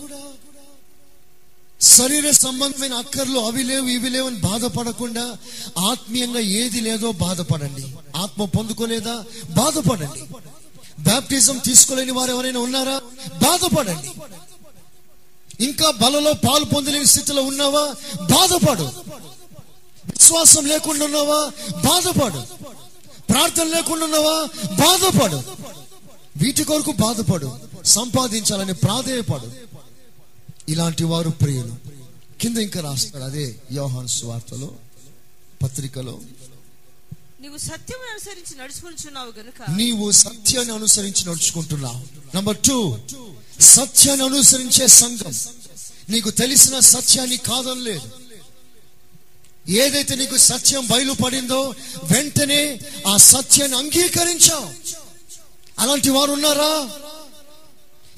[1.81, 5.37] శరీర సంబంధమైన అక్కర్లు అవి లేవు ఇవి లేవు అని బాధపడకుండా
[5.77, 7.93] ఆత్మీయంగా ఏది లేదో బాధపడండి.
[8.15, 9.23] ఆత్మ పొందుకోలేదా?
[9.49, 10.23] బాధపడండి.
[11.03, 13.01] బాప్టిజం తీసుకోలేని వారు ఎవరైనా ఉన్నారా?
[13.33, 14.11] బాధపడండి.
[15.63, 17.95] ఇంకా బలలో పాలు పొందలేని స్థితిలో ఉన్నావా?
[18.21, 18.83] బాధపడు.
[20.05, 21.51] విశ్వాసం లేకుండా ఉన్నావా?
[21.81, 22.43] బాధపడు.
[23.29, 24.47] ప్రార్థన లేకుండా ఉన్నావా?
[24.73, 25.43] బాధపడు.
[26.37, 27.59] వీటి కొరకు బాధపడు.
[27.85, 29.69] సంపాదించాలని ప్రాధేయపడు.
[30.69, 31.75] ఇలాంటి వారు ప్రియులు.
[32.41, 34.75] కింద ఇంకా రాస్తాడు అదే యోహాన్ స్వార్తలో
[35.63, 36.19] పత్రికలో.
[37.41, 42.01] నీవు సత్యం అనుసరించి నడుచుకుంటున్నావు గనుక నీవు సత్యాన్ని అనుసరించి నడుచుకుంటున్నావు.
[42.35, 42.97] నంబర్ టూ
[43.59, 45.33] సత్యాన్ని అనుసరించే సంఘం.
[46.09, 48.09] నీకు తెలిసిన సత్యాన్ని కాదని లేదు.
[49.69, 51.73] ఏదైతే నీకు సత్యం బయలుపడిందో
[52.11, 54.69] వెంటనే ఆ సత్యాన్ని అంగీకరించావు.
[55.79, 56.91] అలాంటి వారు ఉన్నారా?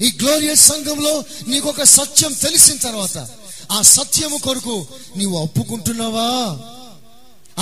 [0.02, 3.28] ఈ గ్లోరియస్ సంఘంలో నీకు ఒక సత్యం తెలిసిన తర్వాత
[3.70, 4.86] ఆ సత్యము కొరకు
[5.16, 6.58] నీవు ఒప్పుకుంటున్నావా?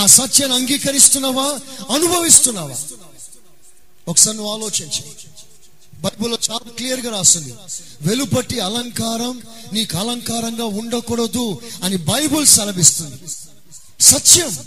[0.03, 1.59] ఆ సత్యాన్ని అంగీకరిస్తున్నావా?
[1.95, 2.77] అనుభవిస్తున్నావా?
[4.07, 5.31] ఒకసారి నువ్వు ఆలోచించు.
[6.01, 7.53] బైబుల్లో చాలా క్లియర్గా రాస్తుంది.
[8.01, 9.41] వెలుపట్టి అలంకారం
[9.73, 13.15] నీకు అలంకారంగా ఉండకూడదు అని బైబుల్ సెలవిస్తుంది.
[14.01, 14.57] సత్యం.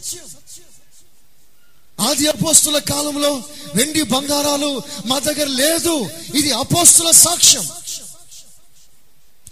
[2.00, 6.10] ఆది అపోస్తుల కాలంలో వెండి బంగారాలు మా దగ్గర లేదు.
[6.34, 7.68] ఇది అపోస్తుల సాక్ష్యం.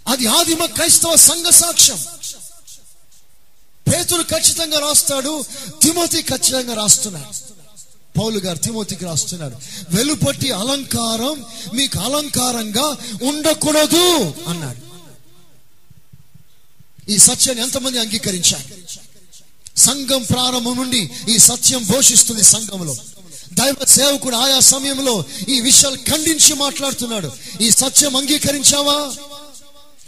[0.07, 1.99] అది ఆదిమ క్రైస్తవ సంఘ సాక్ష్యం.
[3.93, 5.45] పేతులు ఖచ్చితంగా రాస్తాడు
[5.81, 7.53] తిమోతి ఖచ్చితంగా రాస్తున్నాడు.
[8.19, 9.55] పౌలు గారు తిమోతికి రాస్తున్నాడు
[9.89, 14.93] వెలుపట్టి అలంకారం మీకు అలంకారంగా ఉండకూడదు అన్నాడు.
[17.11, 19.02] ఈ సత్యాన్ని ఎంతమంది అంగీకరించారు?
[19.77, 22.95] సంఘం ప్రారంభం నుండి ఈ సత్యం పోషిస్తుంది సంఘంలో.
[23.53, 27.31] దైవ సేవకుడు ఆయా సమయంలో ఈ విషయాలు ఖండించి మాట్లాడుతున్నాడు.
[27.61, 29.11] ఈ సత్యం అంగీకరించావా?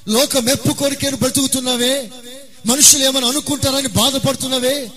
[0.08, 2.12] లోక మెప్పు కొరికేను బ్రతుకుతున్నావే?
[2.66, 4.90] మనుషులు ఏమని అనుకుంటారని బాధపడుతున్నావే?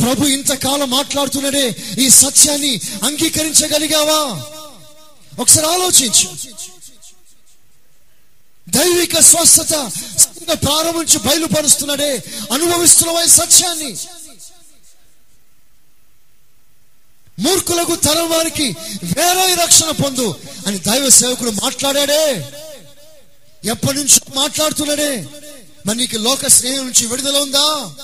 [0.00, 4.42] ప్రభు ఇంతకాలం మాట్లాడుతున్నాడే ఈ సత్యాన్ని అంగీకరించగలిగావా?
[5.40, 6.28] ఒకసారి ఆలోచించు.
[8.68, 9.72] దైవిక స్వస్థత
[10.52, 13.96] ప్రారంభించి బయలుపరుస్తున్నాడే అనుభవిస్తున్నావా సత్యాన్ని.
[17.38, 22.52] మూర్ఖులకు తరం వారికి వేరే రక్షణ పొందు అని దైవ సేవకుడు మాట్లాడాడే.
[23.64, 25.28] ఎప్పటి నుంచి మాట్లాడుతున్నాడే.
[25.86, 27.96] మరి నీకు లోక స్నేహం నుంచి విడుదల ఉందా?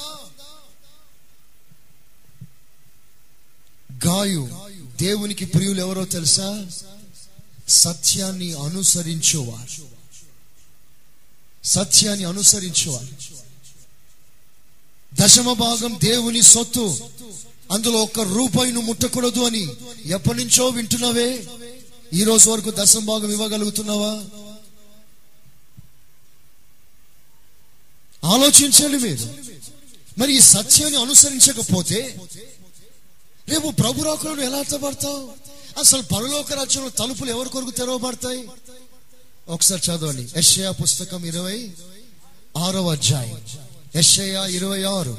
[4.06, 4.48] గాయు
[5.00, 6.66] దేవునికి ప్రియులు ఎవరో తెలుసా?
[7.68, 9.89] సత్యాన్ని అనుసరించేవారు.
[11.64, 13.08] సత్యాన్ని అనుసరించేవారు
[15.14, 16.98] దశమ భాగం దేవుని సొత్తు.
[17.72, 19.68] అందులో ఒక్క రూపాయిను ముట్టకూడదు అని
[20.06, 21.46] ఎప్పటి నుంచో వింటున్నావే?
[22.12, 24.24] ఈ రోజు వరకు దశమ భాగం ఇవ్వగలుగుతున్నావా?
[28.24, 29.26] ఆలోచించండి మీరు.
[30.18, 32.20] మరి ఈ సత్యాన్ని అనుసరించకపోతే
[33.48, 35.32] రేపు ప్రభు రాకులను ఎలా అర్థపడతావు?
[35.78, 38.48] అసలు పరలోక రాజ్యంలో తలుపులు ఎవరి కొరకు తెరవబడతాయి?
[39.50, 40.22] ఒకసారి చదవండి.
[40.22, 41.72] యెషయా పుస్తకం ఇరవై
[42.56, 43.46] ఆరవ అధ్యాయం.
[43.96, 45.18] యెషయా ఇరవై ఆరు.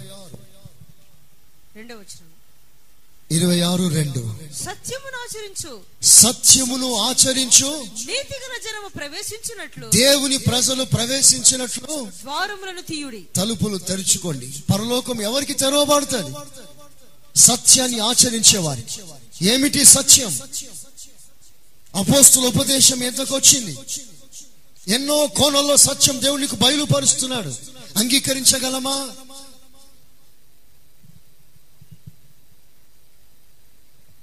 [3.32, 4.36] ఇరవై ఆరు రెండు.
[4.54, 5.82] సత్యమును ఆచరించు.
[6.04, 7.84] సత్యమును ఆచరించు.
[7.84, 9.90] నీతిగల జనము ప్రవేశించినట్లు.
[9.90, 12.08] దేవుని ప్రజలు ప్రవేశించినట్లు.
[12.22, 13.26] ద్వారములను తీయుడి.
[13.36, 14.54] తలుపులు తెరుచుకోండి.
[14.74, 16.36] పరలోకం ఎవరికి తెరవబడుతుంది?
[17.40, 18.84] సత్యాన్ని ఆచరించేవారి
[19.48, 20.40] ఏమిటి సత్యం?
[21.96, 23.78] అపోస్తుల ఉపదేశం ఎంతకు వచ్చింది
[24.88, 27.52] ఎన్నో కోణాల్లో సత్యం దేవునికి బయలుపరుస్తున్నాడు.
[27.98, 28.96] అంగీకరించగలమా?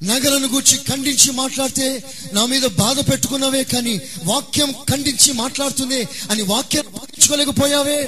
[0.02, 1.86] నగలను గూర్చి ఖండించి మాట్లాడితే
[2.32, 3.94] నా మీద బాధ పెట్టుకున్నావే కానీ
[4.24, 7.98] వాక్యం ఖండించి మాట్లాడుతుంది అని వాక్యం పాటించుకోలేకపోయావే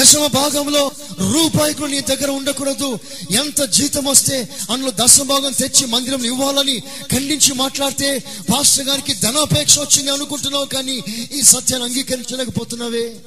[0.00, 0.90] దశమ భాగంలో
[1.32, 2.98] రూపాయికు నీ దగ్గర ఉండకూడదు.
[3.30, 6.80] ఎంత జీతం వస్తే అందులో దశమ భాగం తెచ్చి మందిరం ఇవ్వాలని
[7.12, 8.18] ఖండించి మాట్లాడితే
[8.52, 13.20] పాస్టర్ గారికి ధనాపేక్ష వచ్చింది అనుకుంటున్నావు కానీ ఈ సత్యాన్ని అంగీకరించలేకపోతున్నావే.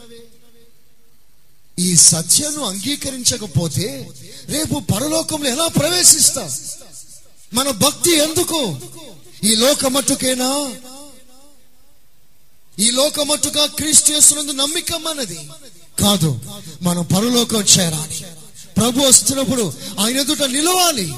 [1.80, 4.10] ఈ సత్యను అంగీకరించకపోతే
[4.46, 6.50] రేపు పరలోకంలో ఎలా ప్రవేశిస్తా
[7.54, 8.80] మన భక్తి ఎందుకు?
[9.44, 10.52] ఈ లోకమట్టుకేనా?
[12.80, 15.40] ఈ లోకమట్టుగా క్రీస్తునందు నమ్మిక మనది.
[16.00, 16.40] కాదు
[16.82, 18.26] మనం పరలోకం చేరాలి.
[18.78, 21.14] ప్రభు వస్తున్నప్పుడు ఆయన ఎదుట నిలవాలి.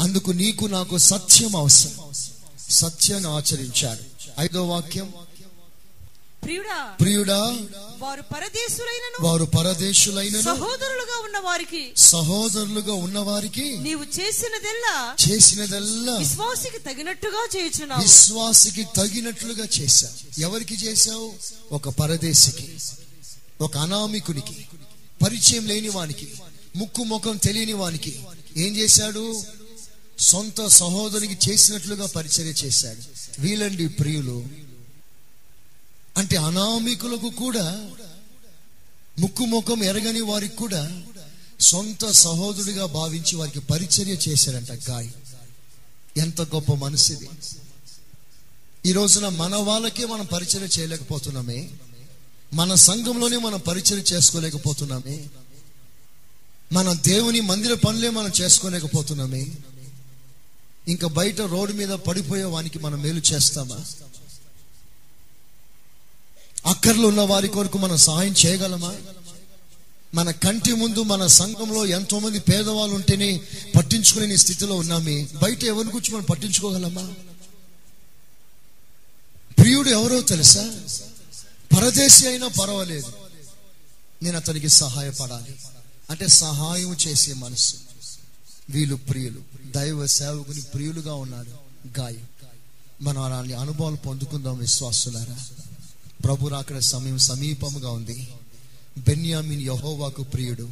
[0.00, 2.12] అందుకు నీకు నాకు సత్యం అవసరం.
[2.70, 4.04] సత్యాన్ని ఆచరించాడు.
[4.40, 5.12] ఐదో వాక్యం.
[7.00, 7.40] ప్రియుడా
[7.98, 18.02] వారు పరదేశులైనను వారు పరదేశులైన సహోదరులుగా ఉన్న వారికి సహోదరులుగా ఉన్నవారికి నీవు చేసినదెల్లా చేసినదల్లా విశ్వాసికి తగినట్టుగా చేయుచున్నావు.
[18.02, 21.32] విశ్వాసికి తగినట్లుగా చేశావు ఎవరికి చేశావు?
[21.72, 22.76] ఒక పరదేశికి.
[23.64, 24.66] ఒక అనామికునికి
[25.24, 26.28] పరిచయం లేని వానికి
[26.76, 28.20] ముక్కు ముఖం తెలియని వానికి
[28.56, 29.42] ఏం చేశాడు?
[30.18, 33.02] సొంత సహోదరునికి చేసినట్లుగా పరిచర్య చేశాడు.
[33.38, 34.44] వీలండి ప్రియులు.
[36.16, 37.90] అంటే అనామికులకు కూడా
[39.18, 41.02] ముక్కు ముఖం ఎరగని వారికి కూడా
[41.60, 45.08] సొంత సహోదరుడిగా భావించి వారికి పరిచర్య చేశాడంట గాయ.
[46.16, 47.28] ఎంత గొప్ప మనసుది.
[48.86, 51.70] ఈ రోజున మన వాళ్ళకే మనం పరిచయం చేయలేకపోతున్నామే.
[52.54, 55.26] మన సంఘంలోనే మనం పరిచయం చేసుకోలేకపోతున్నామే.
[56.72, 59.46] మన దేవుని మందిర పనులే మనం చేసుకోలేకపోతున్నామే.
[60.88, 63.84] ఇంకా బయట రోడ్డు మీద పడిపోయే వానికి మనం మేలు చేస్తామా?
[66.66, 68.96] అక్కర్లో ఉన్న వారి కొరకు మనం సహాయం చేయగలమా?
[70.14, 73.40] మన కంటి ముందు మన సంఘంలో ఎంతో మంది పేదవాళ్ళు ఉంటేనే
[73.76, 75.28] పట్టించుకునే స్థితిలో ఉన్నామే.
[75.42, 77.14] బయట ఎవరి గురించి మనం పట్టించుకోగలమా?
[79.58, 80.80] ప్రియుడు ఎవరో తెలుసా?
[81.76, 83.12] పరదేశి అయినా పర్వాలేదు.
[84.22, 85.56] నేను అతనికి సహాయపడాలి.
[86.10, 87.74] అంటే సహాయం చేసే మనసు.
[88.70, 89.42] వీళ్ళు ప్రియులు.
[89.76, 91.50] దైవ సేవకుని ప్రియులుగా ఉన్నాడు
[92.00, 92.28] గాయం.
[93.02, 95.36] మనం అలాంటి అనుభవాలు పొందుకుందాం విశ్వాసులారా.
[96.24, 98.28] ప్రభు రాకడ సమయం సమీపముగా ఉంది.
[98.98, 100.68] బెన్యామిన్ యహోవాకు ప్రియుడు.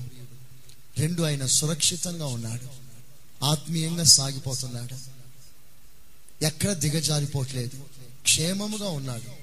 [0.99, 2.83] రెండు ఆయన సురక్షితంగా ఉన్నాడు.
[3.45, 4.97] ఆత్మీయంగా సాగిపోతున్నాడు.
[6.45, 7.77] ఎక్కడ దిగజారిపోవట్లేదు.
[8.23, 9.42] క్షేమముగా ఉన్నాడు.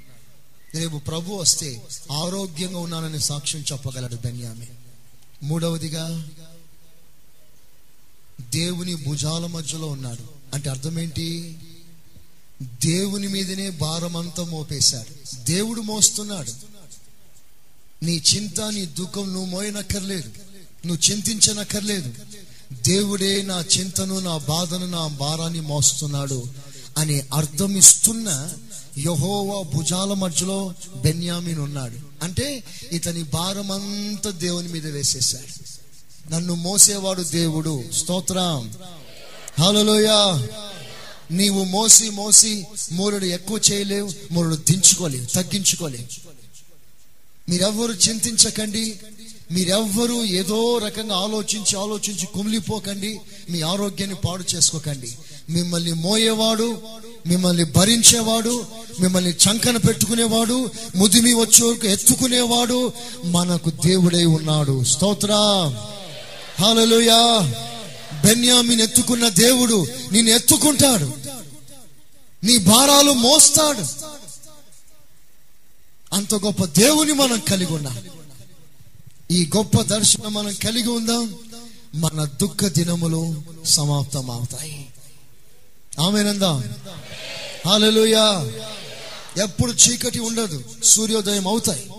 [0.76, 4.68] రేపు ప్రభు వస్తే ఆరోగ్యంగా ఉన్నానని సాక్ష్యం చెప్పగలడు బెన్యామిన్.
[5.44, 6.30] మూడవదిగా
[8.42, 10.24] దేవుని భుజాల మధ్యలో ఉన్నాడు.
[10.54, 11.58] అంటే అర్థం ఏంటి
[12.62, 15.36] దేవుని మీదనే భారమంతా మోపేశాడు.
[15.44, 16.54] దేవుడు మోస్తున్నాడు.
[18.06, 20.32] నీ చింత నీ దుఃఖం నువ్వు మోయనక్కర్లేదు.
[20.88, 22.14] నువ్వు చింతించనక్కర్లేదు.
[22.74, 26.44] దేవుడే నా చింతను నా బాధను నా భారాన్ని మోస్తున్నాడు
[26.98, 28.54] అనే అర్థం ఇస్తున్న
[28.98, 32.26] యహోవా భుజాల మధ్యలో బెన్యామిన్ ఉన్నాడు.
[32.26, 35.70] అంటే ఇతని భారమంతా దేవుని మీద వేసేశాడు.
[36.34, 37.84] నన్ను మోసేవాడు దేవుడు.
[37.94, 38.74] స్తోత్రం.
[39.60, 40.48] హలోయా
[41.32, 46.30] నీవు మోసి మోసి మూరుడు ఎక్కువ చేయలేవు మూరుడు దించుకోలేవు తగ్గించుకోలేవు.
[47.50, 49.00] మీరెవ్వరు చింతించకండి.
[49.52, 53.20] మీరెవ్వరు ఏదో రకంగా ఆలోచించి ఆలోచించి కుమిలిపోకండి.
[53.50, 55.18] మీ ఆరోగ్యాన్ని పాడు చేసుకోకండి.
[55.50, 56.82] మిమ్మల్ని మోయేవాడు
[57.28, 58.66] మిమ్మల్ని భరించేవాడు
[59.00, 62.94] మిమ్మల్ని చంకన పెట్టుకునేవాడు ముదిమి వచ్చే వరకు ఎత్తుకునేవాడు
[63.26, 64.84] మనకు దేవుడై ఉన్నాడు.
[64.84, 65.32] స్తోత్ర.
[66.60, 67.54] హాలలుయా
[68.26, 71.12] బెన్యామిని ఎత్తుకున్న దేవుడు నిన్ను ఎత్తుకుంటాడు.
[72.44, 74.10] నీ భారాలు మోస్తాడు.
[76.16, 77.98] అంత గొప్ప దేవుని మనం కలిగి ఉన్నాం.
[79.32, 81.36] ఈ గొప్ప దర్శనం మనం కలిగి ఉందాం.
[81.96, 84.86] మన దుఃఖ దినములు సమాప్తం అవుతాయి
[86.00, 86.64] ఆమెనందా.
[87.66, 88.26] హాలలుయా
[89.44, 91.90] ఎప్పుడు చీకటి ఉండదు సూర్యోదయం అవుతాయి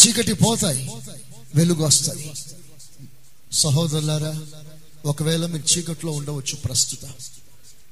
[0.00, 0.90] చీకటి పోతాయి
[1.54, 2.30] వెలుగు వస్తాయి.
[3.52, 4.40] సహోదరులారా
[5.04, 7.10] ఒకవేళ మీరు చీకట్లో ఉండవచ్చు ప్రస్తుతం.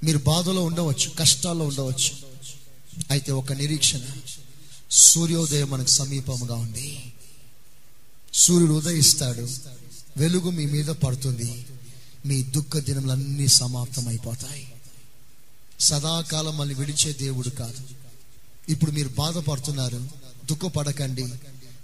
[0.05, 2.13] మీరు బాధలో ఉండవచ్చు కష్టాల్లో ఉండవచ్చు.
[3.11, 4.01] అయితే ఒక నిరీక్షణ
[4.91, 7.13] సూర్యోదయం మనకు సమీపముగా ఉంది.
[8.35, 9.49] సూర్యుడు ఉదయిస్తాడు
[10.17, 11.67] వెలుగు మీ మీద పడుతుంది
[12.27, 14.67] మీ దుఃఖ దినములన్నీ సమాప్తం అయిపోతాయి
[15.81, 17.81] సదాకాలం మళ్ళీ విడిచే దేవుడు కాదు.
[18.69, 20.01] ఇప్పుడు మీరు బాధపడుతున్నారు
[20.51, 21.27] దుఃఖపడకండి.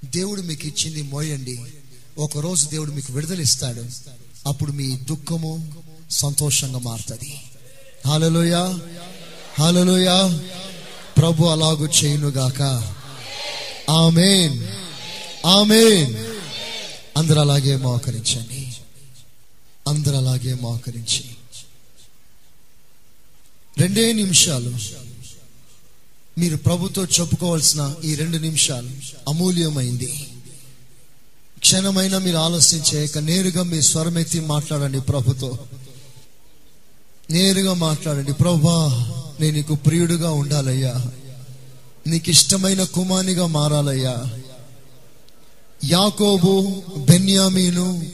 [0.05, 1.64] దేవుడు మీకు ఇచ్చింది మోయండి.
[2.18, 3.84] ఒకరోజు దేవుడు మీకు విడుదలిస్తాడు.
[4.47, 5.72] అప్పుడు మీ దుఃఖము
[6.11, 7.40] సంతోషంగా మారుతుంది.
[8.07, 8.78] హాలలోయ
[9.59, 10.38] హాలలోయ
[11.18, 12.62] ప్రభు అలాగూ చేయునుగాక.
[13.90, 14.64] ఆమెన్!
[15.47, 16.14] ఆమెన్!
[17.16, 18.76] అందరు అలాగే మోకరించండి.
[19.88, 21.36] అందరు అలాగే మోకరించండి.
[23.79, 24.73] రెండే నిమిషాలు.
[26.41, 28.91] మీరు ప్రభుతో చెప్పుకోవాల్సిన ఈ రెండు నిమిషాలు
[29.29, 30.27] అమూల్యమైంది.
[31.59, 35.59] క్షణమైనా మీరు ఆలస్యం చేయక నేరుగా మీ స్వరమెత్తి మాట్లాడండి ప్రభుతో.
[37.31, 39.09] నేరుగా మాట్లాడండి ప్రభా
[39.41, 41.05] నేను నీకు ప్రియుడుగా ఉండాలయ్యా.
[42.07, 44.25] నీకు ఇష్టమైన కుమానిగా మారాలయ్యా.
[45.85, 48.07] యాకోబు బెన్యామీను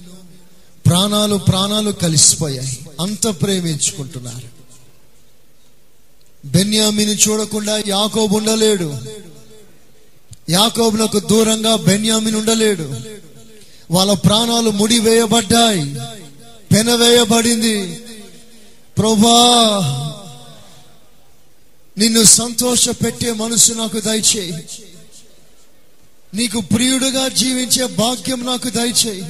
[0.87, 2.79] ప్రాణాలు ప్రాణాలు కలిసిపోయాయి.
[3.01, 4.58] అంత ప్రేమించుకుంటున్నారు.
[6.45, 8.97] బెన్యామిని చూడకుండా యాకోబు ఉండలేడు.
[10.51, 12.95] యాకోబునకు దూరంగా బెన్యామిని ఉండలేడు.
[13.91, 15.97] వాళ్ళ ప్రాణాలు ముడి వేయబడ్డాయి
[18.99, 20.05] ప్రభా
[21.99, 24.68] నిన్ను సంతోష పెట్టే మనసు నాకు దయచేయి.
[26.34, 29.22] నీకు ప్రియుడుగా జీవించే భాగ్యం నాకు దయచేయి.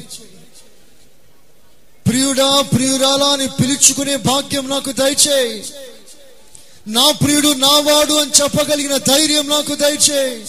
[2.07, 5.65] ప్రియుడా ప్రియురాలా అని పిలుచుకునే భాగ్యం నాకు దయచేయి.
[6.89, 10.45] నా ప్రియుడు నా వాడు అని చెప్పగలిగిన ధైర్యం నాకు దయచేయి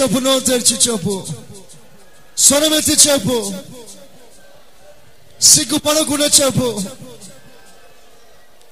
[0.00, 1.26] చెప్పు నో తెరిచి చెప్పు.
[2.38, 3.52] స్వరమెత్తి చెప్పు.
[5.40, 6.80] సిగ్గుపడకుండా చెప్పు.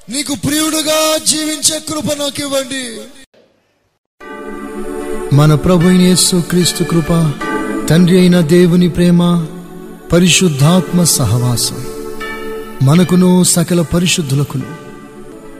[0.09, 3.01] నీకు ప్రియుడుగా జీవించే కృప నాకు ఇవ్వండి.
[5.37, 7.35] మన ప్రభు యేసు క్రీస్తు కృప
[7.91, 9.47] తండ్రి అయిన దేవుని ప్రేమ
[10.13, 11.87] పరిశుద్ధాత్మ సహవాసం.
[12.83, 14.80] మనకును సకల పరిశుద్ధులకును